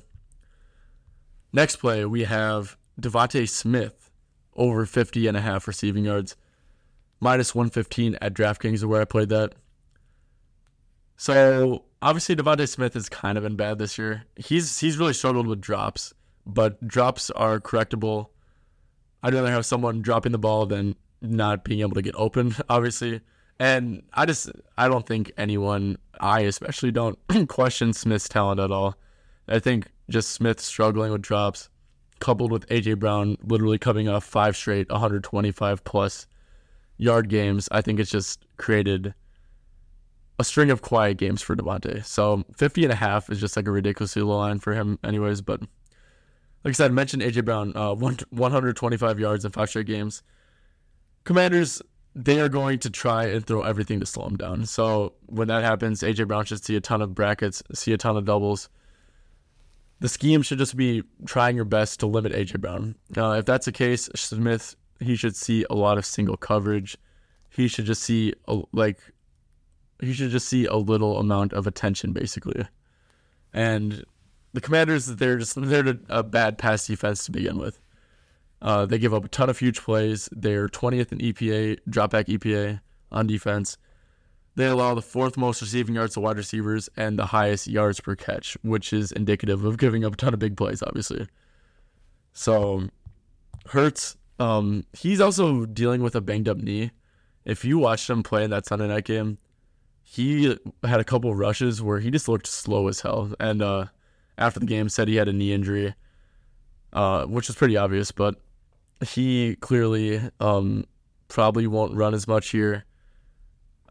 Next 1.52 1.78
play, 1.78 2.06
we 2.06 2.24
have 2.24 2.78
DeVonta 3.00 3.48
Smith 3.48 4.12
over 4.56 4.86
50 4.86 5.28
and 5.28 5.38
a 5.38 5.41
half 5.41 5.67
receiving 5.67 6.06
yards. 6.06 6.36
Minus 7.19 7.56
115 7.56 8.17
at 8.22 8.34
DraftKings 8.34 8.76
is 8.76 8.86
where 8.86 9.02
I 9.02 9.06
played 9.06 9.30
that. 9.30 9.54
So 11.15 11.86
obviously 12.02 12.36
DeVonta 12.36 12.67
Smith 12.67 12.96
has 12.96 13.08
kind 13.10 13.38
of 13.38 13.43
been 13.43 13.56
bad 13.56 13.80
this 13.80 13.98
year. 13.98 14.24
He's 14.36 14.80
he's 14.80 14.98
really 14.98 15.13
struggled 15.13 15.48
with 15.48 15.62
drops, 15.62 16.13
but 16.45 16.86
drops 16.88 17.29
are 17.32 17.60
correctable. 17.60 18.27
I'd 19.21 19.34
rather 19.34 19.51
have 19.51 19.65
someone 19.65 20.01
dropping 20.01 20.32
the 20.32 20.38
ball 20.38 20.65
than 20.65 20.95
not 21.21 21.63
being 21.63 21.79
able 21.82 21.95
to 21.95 22.01
get 22.01 22.15
open, 22.15 22.56
obviously. 22.69 23.21
And 23.60 24.03
I 24.13 24.25
just 24.25 24.49
I 24.77 24.88
don't 24.88 25.06
think 25.06 25.32
anyone, 25.38 25.97
I 26.19 26.41
especially 26.41 26.91
don't 26.91 27.17
question 27.47 27.93
Smith's 27.93 28.27
talent 28.27 28.60
at 28.60 28.71
all. 28.71 28.95
I 29.47 29.60
think 29.60 29.88
just 30.10 30.32
Smith 30.32 30.60
struggling 30.60 31.12
with 31.12 31.21
drops, 31.21 31.69
coupled 32.19 32.51
with 32.51 32.67
AJ 32.67 32.99
Brown 32.99 33.38
literally 33.43 33.77
coming 33.77 34.10
off 34.10 34.23
five 34.23 34.56
straight 34.56 34.89
125 34.89 35.84
plus 35.84 36.27
yard 36.97 37.29
games, 37.29 37.67
I 37.71 37.82
think 37.82 37.99
it's 37.99 38.12
just 38.12 38.45
created 38.58 39.13
a 40.39 40.43
string 40.43 40.71
of 40.71 40.82
quiet 40.82 41.17
games 41.17 41.41
for 41.41 41.56
DeVonta. 41.56 42.03
So 42.06 42.43
50 42.58 42.84
and 42.84 42.93
a 42.93 42.95
half 42.95 43.29
is 43.29 43.39
just 43.39 43.56
like 43.56 43.67
a 43.67 43.71
ridiculously 43.71 44.21
low 44.21 44.38
line 44.38 44.60
for 44.60 44.73
him, 44.73 44.97
anyways. 45.03 45.41
But 45.41 45.62
like 46.63 46.71
I 46.71 46.73
said, 46.73 46.91
I 46.91 46.93
mentioned 46.93 47.21
AJ 47.21 47.45
Brown, 47.45 47.76
uh, 47.76 47.93
125 47.93 49.19
yards 49.19 49.45
in 49.45 49.52
five 49.52 49.69
straight 49.69 49.88
games. 49.88 50.23
Commanders, 51.23 51.82
they 52.15 52.39
are 52.39 52.49
going 52.49 52.80
to 52.80 52.89
try 52.89 53.26
and 53.26 53.45
throw 53.45 53.62
everything 53.63 53.99
to 53.99 54.06
slow 54.06 54.28
him 54.28 54.38
down. 54.38 54.65
So 54.65 55.13
when 55.26 55.47
that 55.47 55.63
happens, 55.63 56.02
AJ 56.02 56.28
Brown 56.28 56.45
should 56.45 56.63
see 56.63 56.76
a 56.76 56.82
ton 56.82 57.02
of 57.02 57.15
brackets, 57.15 57.63
see 57.73 57.93
a 57.93 57.97
ton 57.97 58.17
of 58.17 58.26
doubles. 58.26 58.69
The 59.99 60.10
scheme 60.10 60.41
should 60.41 60.58
just 60.58 60.76
be 60.76 61.04
trying 61.26 61.56
your 61.56 61.65
best 61.65 61.99
to 62.02 62.08
limit 62.08 62.34
AJ 62.34 62.60
Brown. 62.60 62.95
Uh, 63.15 63.32
if 63.39 63.45
that's 63.45 63.65
the 63.65 63.71
case, 63.71 64.10
Smith 64.15 64.76
he 65.04 65.15
should 65.15 65.36
see 65.36 65.65
a 65.69 65.76
lot 65.76 65.97
of 65.97 66.06
single 66.06 66.38
coverage. 66.38 66.97
He 67.49 67.67
should 67.67 67.86
just 67.86 68.04
see 68.04 68.34
a, 68.47 68.62
like 68.71 68.99
he 69.99 70.13
should 70.13 70.32
just 70.32 70.47
see 70.47 70.65
a 70.65 70.76
little 70.76 71.19
amount 71.19 71.54
of 71.54 71.67
attention, 71.67 72.13
basically. 72.13 72.65
And 73.54 74.04
the 74.53 74.61
Commanders, 74.61 75.07
they're 75.07 75.37
just 75.37 75.59
they're 75.59 75.97
a 76.09 76.23
bad 76.23 76.57
pass 76.57 76.87
defense 76.87 77.25
to 77.25 77.31
begin 77.31 77.57
with. 77.57 77.79
Uh, 78.61 78.85
they 78.85 78.97
give 78.97 79.13
up 79.13 79.25
a 79.25 79.27
ton 79.27 79.49
of 79.49 79.59
huge 79.59 79.81
plays. 79.81 80.29
They're 80.31 80.69
20th 80.69 81.11
in 81.11 81.17
EPA, 81.19 81.79
dropback 81.89 82.25
EPA 82.25 82.79
on 83.11 83.27
defense. 83.27 83.77
They 84.55 84.67
allow 84.67 84.93
the 84.93 85.01
fourth 85.01 85.35
most 85.35 85.61
receiving 85.61 85.95
yards 85.95 86.13
to 86.13 86.21
wide 86.21 86.37
receivers 86.37 86.87
and 86.95 87.17
the 87.17 87.25
highest 87.25 87.67
yards 87.67 87.99
per 87.99 88.15
catch, 88.15 88.55
which 88.61 88.93
is 88.93 89.11
indicative 89.11 89.65
of 89.65 89.77
giving 89.77 90.05
up 90.05 90.13
a 90.13 90.15
ton 90.15 90.33
of 90.33 90.39
big 90.39 90.55
plays, 90.55 90.83
obviously. 90.83 91.27
So, 92.33 92.87
Hurts, 93.67 94.15
um, 94.39 94.85
he's 94.93 95.19
also 95.19 95.65
dealing 95.65 96.03
with 96.03 96.15
a 96.15 96.21
banged 96.21 96.47
up 96.47 96.57
knee. 96.57 96.91
If 97.45 97.65
you 97.65 97.79
watched 97.79 98.09
him 98.09 98.23
play 98.23 98.43
in 98.43 98.51
that 98.51 98.65
Sunday 98.65 98.87
night 98.87 99.05
game, 99.05 99.39
he 100.03 100.57
had 100.83 100.99
a 100.99 101.03
couple 101.03 101.33
rushes 101.35 101.81
where 101.81 101.99
he 101.99 102.11
just 102.11 102.29
looked 102.29 102.47
slow 102.47 102.87
as 102.87 103.01
hell. 103.01 103.33
And 103.39 103.61
uh, 103.61 103.85
after 104.38 104.60
the 104.60 104.65
game, 104.65 104.89
said 104.89 105.08
he 105.08 105.15
had 105.15 105.28
a 105.28 105.34
knee 105.34 105.54
injury, 105.54 105.93
uh, 106.91 107.26
which 107.26 107.50
is 107.50 107.56
pretty 107.56 107.78
obvious. 107.78 108.12
But 108.12 108.36
he 109.06 109.56
clearly 109.58 110.22
um, 110.39 110.86
probably 111.28 111.67
won't 111.67 111.96
run 111.96 112.13
as 112.13 112.28
much 112.28 112.50
here. 112.50 112.86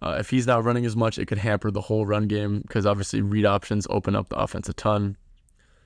Uh, 0.00 0.16
if 0.18 0.30
he's 0.30 0.46
not 0.46 0.64
running 0.64 0.84
as 0.84 0.96
much, 0.96 1.18
it 1.18 1.26
could 1.26 1.38
hamper 1.38 1.70
the 1.70 1.80
whole 1.80 2.04
run 2.04 2.26
game 2.26 2.60
because 2.60 2.86
obviously 2.86 3.20
read 3.22 3.46
options 3.46 3.86
open 3.88 4.16
up 4.16 4.28
the 4.28 4.36
offense 4.36 4.68
a 4.68 4.72
ton. 4.72 5.16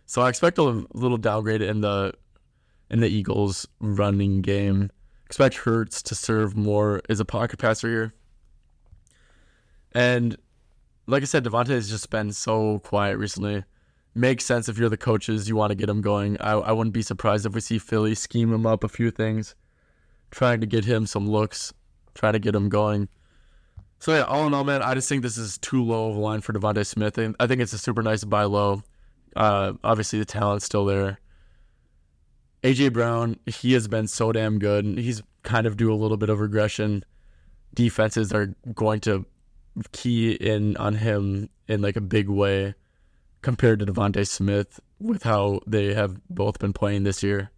So 0.06 0.22
I 0.22 0.28
expect 0.28 0.56
a 0.58 0.62
little 0.62 1.18
downgrade 1.18 1.60
in 1.60 1.80
the 1.80 2.14
in 2.90 3.00
the 3.00 3.08
Eagles 3.08 3.66
running 3.80 4.40
game. 4.40 4.90
Expect 5.26 5.56
Hurts 5.56 6.02
to 6.02 6.14
serve 6.14 6.56
more 6.56 7.02
as 7.08 7.20
a 7.20 7.24
pocket 7.24 7.58
passer 7.58 7.88
here. 7.88 8.14
And 9.92 10.36
like 11.06 11.22
I 11.22 11.26
said, 11.26 11.44
DeVonta 11.44 11.68
has 11.68 11.90
just 11.90 12.10
been 12.10 12.32
so 12.32 12.78
quiet 12.78 13.18
recently. 13.18 13.64
Makes 14.16 14.46
sense 14.46 14.66
if 14.66 14.78
you're 14.78 14.88
the 14.88 14.96
coaches, 14.96 15.46
you 15.46 15.56
want 15.56 15.72
to 15.72 15.74
get 15.74 15.90
him 15.90 16.00
going. 16.00 16.38
I, 16.40 16.52
I 16.52 16.72
wouldn't 16.72 16.94
be 16.94 17.02
surprised 17.02 17.44
if 17.44 17.54
we 17.54 17.60
see 17.60 17.78
Philly 17.78 18.14
scheme 18.14 18.50
him 18.50 18.64
up 18.64 18.82
a 18.82 18.88
few 18.88 19.10
things, 19.10 19.54
trying 20.30 20.62
to 20.62 20.66
get 20.66 20.86
him 20.86 21.04
some 21.04 21.28
looks, 21.28 21.74
trying 22.14 22.32
to 22.32 22.38
get 22.38 22.54
him 22.54 22.70
going. 22.70 23.10
So 23.98 24.14
yeah, 24.14 24.22
all 24.22 24.46
in 24.46 24.54
all, 24.54 24.64
man, 24.64 24.80
I 24.80 24.94
just 24.94 25.06
think 25.06 25.20
this 25.20 25.36
is 25.36 25.58
too 25.58 25.84
low 25.84 26.08
of 26.08 26.16
a 26.16 26.18
line 26.18 26.40
for 26.40 26.54
DeVonta 26.54 26.86
Smith. 26.86 27.18
And 27.18 27.36
I 27.38 27.46
think 27.46 27.60
it's 27.60 27.74
a 27.74 27.78
super 27.78 28.02
nice 28.02 28.24
buy 28.24 28.44
low. 28.44 28.82
Uh, 29.36 29.74
obviously, 29.84 30.18
the 30.18 30.24
talent's 30.24 30.64
still 30.64 30.86
there. 30.86 31.20
AJ 32.62 32.94
Brown, 32.94 33.38
he 33.44 33.74
has 33.74 33.86
been 33.86 34.08
so 34.08 34.32
damn 34.32 34.58
good. 34.58 34.86
He's 34.96 35.22
kind 35.42 35.66
of 35.66 35.76
due 35.76 35.92
a 35.92 35.94
little 35.94 36.16
bit 36.16 36.30
of 36.30 36.40
regression. 36.40 37.04
Defenses 37.74 38.32
are 38.32 38.54
going 38.74 39.00
to 39.00 39.26
key 39.92 40.32
in 40.32 40.74
on 40.78 40.94
him 40.94 41.50
in 41.68 41.82
like 41.82 41.96
a 41.96 42.00
big 42.00 42.30
way 42.30 42.74
compared 43.42 43.80
to 43.80 43.86
DeVonta 43.86 44.26
Smith 44.26 44.80
with 44.98 45.22
how 45.22 45.60
they 45.66 45.94
have 45.94 46.20
both 46.28 46.58
been 46.58 46.72
playing 46.72 47.04
this 47.04 47.22
year. 47.22 47.50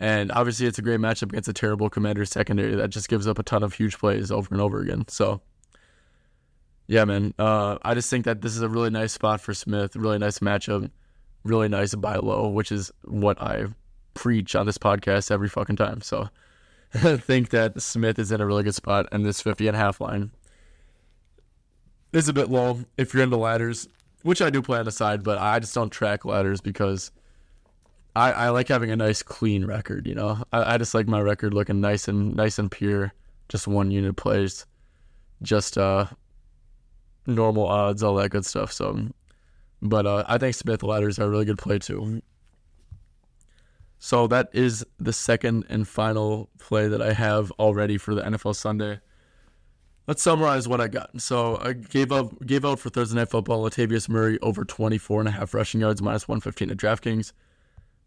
And 0.00 0.30
obviously, 0.30 0.66
it's 0.66 0.78
a 0.78 0.82
great 0.82 1.00
matchup 1.00 1.30
against 1.30 1.48
a 1.48 1.52
terrible 1.52 1.90
Commander 1.90 2.24
secondary 2.24 2.74
that 2.76 2.90
just 2.90 3.08
gives 3.08 3.26
up 3.26 3.38
a 3.38 3.42
ton 3.42 3.62
of 3.62 3.74
huge 3.74 3.98
plays 3.98 4.30
over 4.30 4.48
and 4.52 4.60
over 4.60 4.80
again. 4.80 5.06
So, 5.08 5.40
yeah, 6.86 7.04
man, 7.04 7.34
uh, 7.38 7.78
I 7.82 7.94
just 7.94 8.08
think 8.08 8.24
that 8.24 8.40
this 8.40 8.54
is 8.54 8.62
a 8.62 8.68
really 8.68 8.90
nice 8.90 9.12
spot 9.12 9.40
for 9.40 9.52
Smith, 9.54 9.96
really 9.96 10.18
nice 10.18 10.38
matchup, 10.38 10.88
really 11.42 11.68
nice 11.68 11.94
buy 11.96 12.16
low, 12.16 12.48
which 12.48 12.70
is 12.70 12.92
what 13.04 13.42
I 13.42 13.66
preach 14.14 14.54
on 14.54 14.66
this 14.66 14.78
podcast 14.78 15.32
every 15.32 15.48
fucking 15.48 15.76
time. 15.76 16.00
So, 16.00 16.28
I 16.94 17.16
think 17.16 17.50
that 17.50 17.80
Smith 17.82 18.18
is 18.20 18.30
in 18.30 18.40
a 18.40 18.46
really 18.46 18.62
good 18.62 18.74
spot, 18.74 19.06
and 19.10 19.26
this 19.26 19.40
50 19.40 19.66
and 19.66 19.76
a 19.76 19.80
half 19.80 20.00
line 20.00 20.30
is 22.12 22.28
a 22.28 22.32
bit 22.32 22.50
low 22.50 22.80
if 22.96 23.12
you're 23.12 23.22
into 23.22 23.36
ladders, 23.36 23.88
which 24.22 24.42
I 24.42 24.50
do 24.50 24.62
play 24.62 24.78
on 24.78 24.84
the 24.84 24.92
side, 24.92 25.22
but 25.22 25.38
I 25.38 25.58
just 25.58 25.74
don't 25.74 25.90
track 25.90 26.24
ladders 26.24 26.60
because 26.60 27.10
I, 28.16 28.32
I 28.32 28.48
like 28.50 28.68
having 28.68 28.90
a 28.90 28.96
nice 28.96 29.22
clean 29.22 29.64
record. 29.64 30.06
You 30.06 30.14
know, 30.14 30.42
I, 30.52 30.74
I 30.74 30.78
just 30.78 30.94
like 30.94 31.06
my 31.06 31.20
record 31.20 31.54
looking 31.54 31.80
nice 31.80 32.08
and 32.08 32.34
nice 32.34 32.58
and 32.58 32.70
pure. 32.70 33.12
Just 33.48 33.66
one 33.66 33.90
unit 33.90 34.16
plays, 34.16 34.66
just 35.40 35.78
uh, 35.78 36.06
normal 37.26 37.66
odds, 37.66 38.02
all 38.02 38.16
that 38.16 38.30
good 38.30 38.44
stuff. 38.44 38.72
So, 38.72 39.08
but 39.80 40.06
uh, 40.06 40.24
I 40.26 40.36
think 40.38 40.54
Smith 40.54 40.82
ladders 40.82 41.18
are 41.18 41.24
a 41.24 41.30
really 41.30 41.46
good 41.46 41.58
play 41.58 41.78
too. 41.78 42.20
So 44.00 44.26
that 44.28 44.50
is 44.52 44.84
the 44.98 45.12
second 45.12 45.64
and 45.68 45.86
final 45.88 46.50
play 46.58 46.88
that 46.88 47.02
I 47.02 47.12
have 47.12 47.50
already 47.52 47.98
for 47.98 48.14
the 48.14 48.22
NFL 48.22 48.54
Sunday 48.54 49.00
let's 50.08 50.22
summarize 50.22 50.66
what 50.66 50.80
I 50.80 50.88
got. 50.88 51.20
So 51.20 51.58
I 51.62 51.74
gave 51.74 52.10
up 52.10 52.44
gave 52.44 52.64
out 52.64 52.80
for 52.80 52.90
Thursday 52.90 53.16
Night 53.16 53.28
Football 53.30 53.62
Latavius 53.62 54.08
Murray 54.08 54.38
over 54.40 54.64
24 54.64 55.20
and 55.20 55.28
a 55.28 55.32
half 55.32 55.54
rushing 55.54 55.80
yards, 55.82 56.02
minus 56.02 56.26
115 56.26 56.70
at 56.70 56.76
DraftKings. 56.76 57.32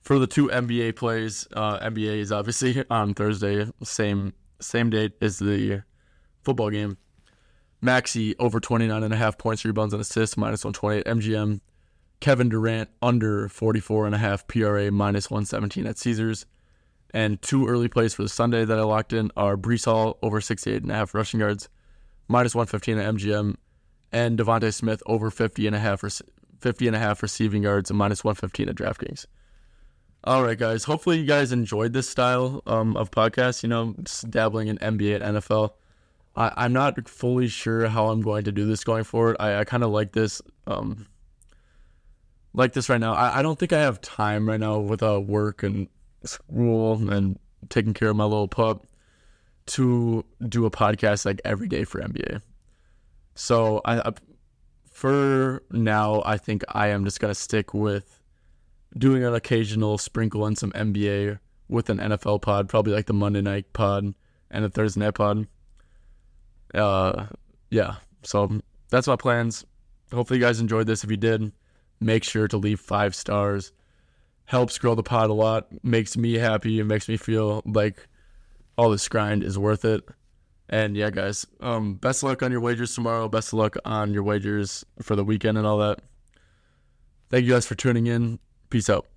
For 0.02 0.18
the 0.18 0.28
two 0.28 0.48
NBA 0.48 0.96
plays, 0.96 1.48
uh, 1.54 1.80
NBA 1.80 2.18
is 2.18 2.32
obviously 2.32 2.84
on 2.90 3.14
Thursday, 3.14 3.72
same 3.84 4.34
same 4.60 4.90
date 4.90 5.14
as 5.22 5.40
the 5.40 5.84
football 6.44 6.72
game. 6.72 6.98
Maxey 7.84 8.36
over 8.38 8.60
29 8.60 9.04
and 9.04 9.14
a 9.14 9.18
half 9.18 9.38
points, 9.38 9.64
rebounds, 9.64 9.94
and 9.94 10.02
assists, 10.02 10.38
minus 10.38 10.66
128 10.66 11.06
MGM. 11.06 11.62
Kevin 12.20 12.50
Durant 12.50 12.90
under 13.02 13.50
44 13.50 14.06
and 14.06 14.14
a 14.14 14.20
half 14.20 14.46
PRA, 14.46 14.92
minus 14.92 15.32
117 15.32 15.88
at 15.88 15.98
Caesars. 15.98 16.46
And 17.14 17.42
two 17.42 17.68
early 17.68 17.88
plays 17.88 18.14
for 18.14 18.22
the 18.22 18.30
Sunday 18.30 18.64
that 18.64 18.78
I 18.78 18.84
locked 18.84 19.14
in 19.14 19.32
are 19.36 19.58
Breece 19.58 19.86
Hall 19.86 20.20
over 20.22 20.40
68 20.40 20.84
and 20.84 20.92
a 20.92 20.96
half 20.96 21.16
rushing 21.16 21.40
yards, 21.40 21.68
minus 22.32 22.56
115 22.56 22.98
at 22.98 23.16
MGM, 23.16 23.56
and 24.12 24.40
DeVonta 24.40 24.74
Smith 24.74 25.04
over 25.06 25.30
50 25.30 25.68
and 25.68 25.76
a 25.76 25.80
half, 25.80 26.04
50 26.62 26.88
and 26.88 26.96
a 26.96 27.00
half 27.00 27.22
receiving 27.22 27.64
yards 27.64 27.90
and 27.90 28.00
minus 28.00 28.24
115 28.24 28.70
at 28.70 28.76
DraftKings. 28.76 29.26
All 30.24 30.44
right, 30.44 30.58
guys. 30.58 30.84
Hopefully, 30.84 31.20
you 31.20 31.26
guys 31.26 31.52
enjoyed 31.52 31.94
this 31.94 32.08
style 32.08 32.62
um, 32.68 32.96
of 32.96 33.10
podcast. 33.10 33.64
You 33.64 33.70
know, 33.70 33.96
dabbling 34.30 34.68
in 34.68 34.78
NBA 34.78 35.22
and 35.22 35.38
NFL. 35.38 35.72
I, 36.36 36.66
am 36.66 36.74
not 36.74 37.10
fully 37.10 37.48
sure 37.48 37.88
how 37.88 38.10
I'm 38.10 38.22
going 38.22 38.44
to 38.46 38.52
do 38.52 38.66
this 38.66 38.84
going 38.84 39.04
forward. 39.04 39.36
I, 39.40 39.58
I 39.58 39.64
kind 39.64 39.84
of 39.84 39.90
like 39.90 40.14
this. 40.14 40.42
Um, 40.68 41.08
like 42.54 42.74
this 42.74 42.88
right 42.88 43.00
now. 43.00 43.14
I, 43.14 43.40
I 43.40 43.42
don't 43.42 43.58
think 43.58 43.74
I 43.74 43.80
have 43.80 44.00
time 44.02 44.48
right 44.48 44.60
now 44.60 44.80
with 44.80 45.02
uh, 45.02 45.20
work 45.20 45.64
and 45.64 45.88
school 46.24 47.10
and 47.10 47.40
taking 47.70 47.94
care 47.94 48.10
of 48.10 48.16
my 48.16 48.24
little 48.24 48.48
pup 48.48 48.86
to 49.72 50.26
do 50.50 50.66
a 50.66 50.72
podcast 50.72 51.26
like 51.26 51.42
every 51.46 51.68
day 51.68 51.84
for 51.84 52.02
NBA. 52.02 52.42
So 53.36 53.82
I, 53.86 54.00
I 54.00 54.12
for 54.92 55.64
now, 55.72 56.22
I 56.26 56.38
think 56.38 56.64
I 56.70 56.88
am 56.88 57.06
just 57.06 57.20
gonna 57.20 57.36
stick 57.36 57.74
with 57.74 58.22
doing 58.98 59.24
an 59.24 59.34
occasional 59.34 59.98
sprinkle 59.98 60.46
in 60.46 60.56
some 60.56 60.72
NBA 60.72 61.40
with 61.70 61.90
an 61.90 62.00
NFL 62.00 62.42
pod, 62.42 62.68
probably 62.68 62.94
like 62.94 63.06
the 63.06 63.14
Monday 63.14 63.42
night 63.42 63.72
pod 63.72 64.14
and 64.50 64.66
a 64.66 64.70
Thursday 64.70 65.00
night 65.00 65.16
pod. 65.16 65.48
Uh, 66.74 67.28
yeah. 67.70 67.96
So 68.24 68.60
that's 68.90 69.08
my 69.08 69.16
plans. 69.16 69.66
Hopefully, 70.12 70.40
you 70.40 70.46
guys 70.46 70.60
enjoyed 70.60 70.88
this. 70.88 71.06
If 71.06 71.10
you 71.10 71.18
did, 71.18 71.54
make 72.02 72.26
sure 72.26 72.50
to 72.50 72.58
leave 72.58 72.82
five 72.82 73.16
stars. 73.16 73.72
Helps 74.46 74.78
grow 74.78 74.96
the 74.96 75.04
pod 75.04 75.30
a 75.30 75.34
lot. 75.34 75.68
Makes 75.82 76.18
me 76.18 76.34
happy. 76.34 76.80
It 76.82 76.84
makes 76.84 77.08
me 77.08 77.16
feel 77.16 77.62
like 77.66 78.10
all 78.78 78.90
this 78.90 79.08
grind 79.08 79.44
is 79.44 79.58
worth 79.58 79.86
it. 79.86 80.04
And 80.70 80.96
yeah, 80.96 81.10
guys, 81.10 81.46
um, 81.60 81.96
best 81.96 82.24
luck 82.24 82.42
on 82.42 82.52
your 82.52 82.62
wagers 82.62 82.96
tomorrow. 82.96 83.28
Best 83.28 83.50
of 83.50 83.60
luck 83.60 83.76
on 83.84 84.14
your 84.14 84.24
wagers 84.24 84.86
for 85.02 85.16
the 85.16 85.24
weekend 85.24 85.58
and 85.58 85.68
all 85.68 85.80
that. 85.80 86.00
Thank 87.30 87.46
you 87.46 87.52
guys 87.52 87.66
for 87.66 87.76
tuning 87.76 88.08
in. 88.08 88.40
Peace 88.70 88.90
out. 88.90 89.11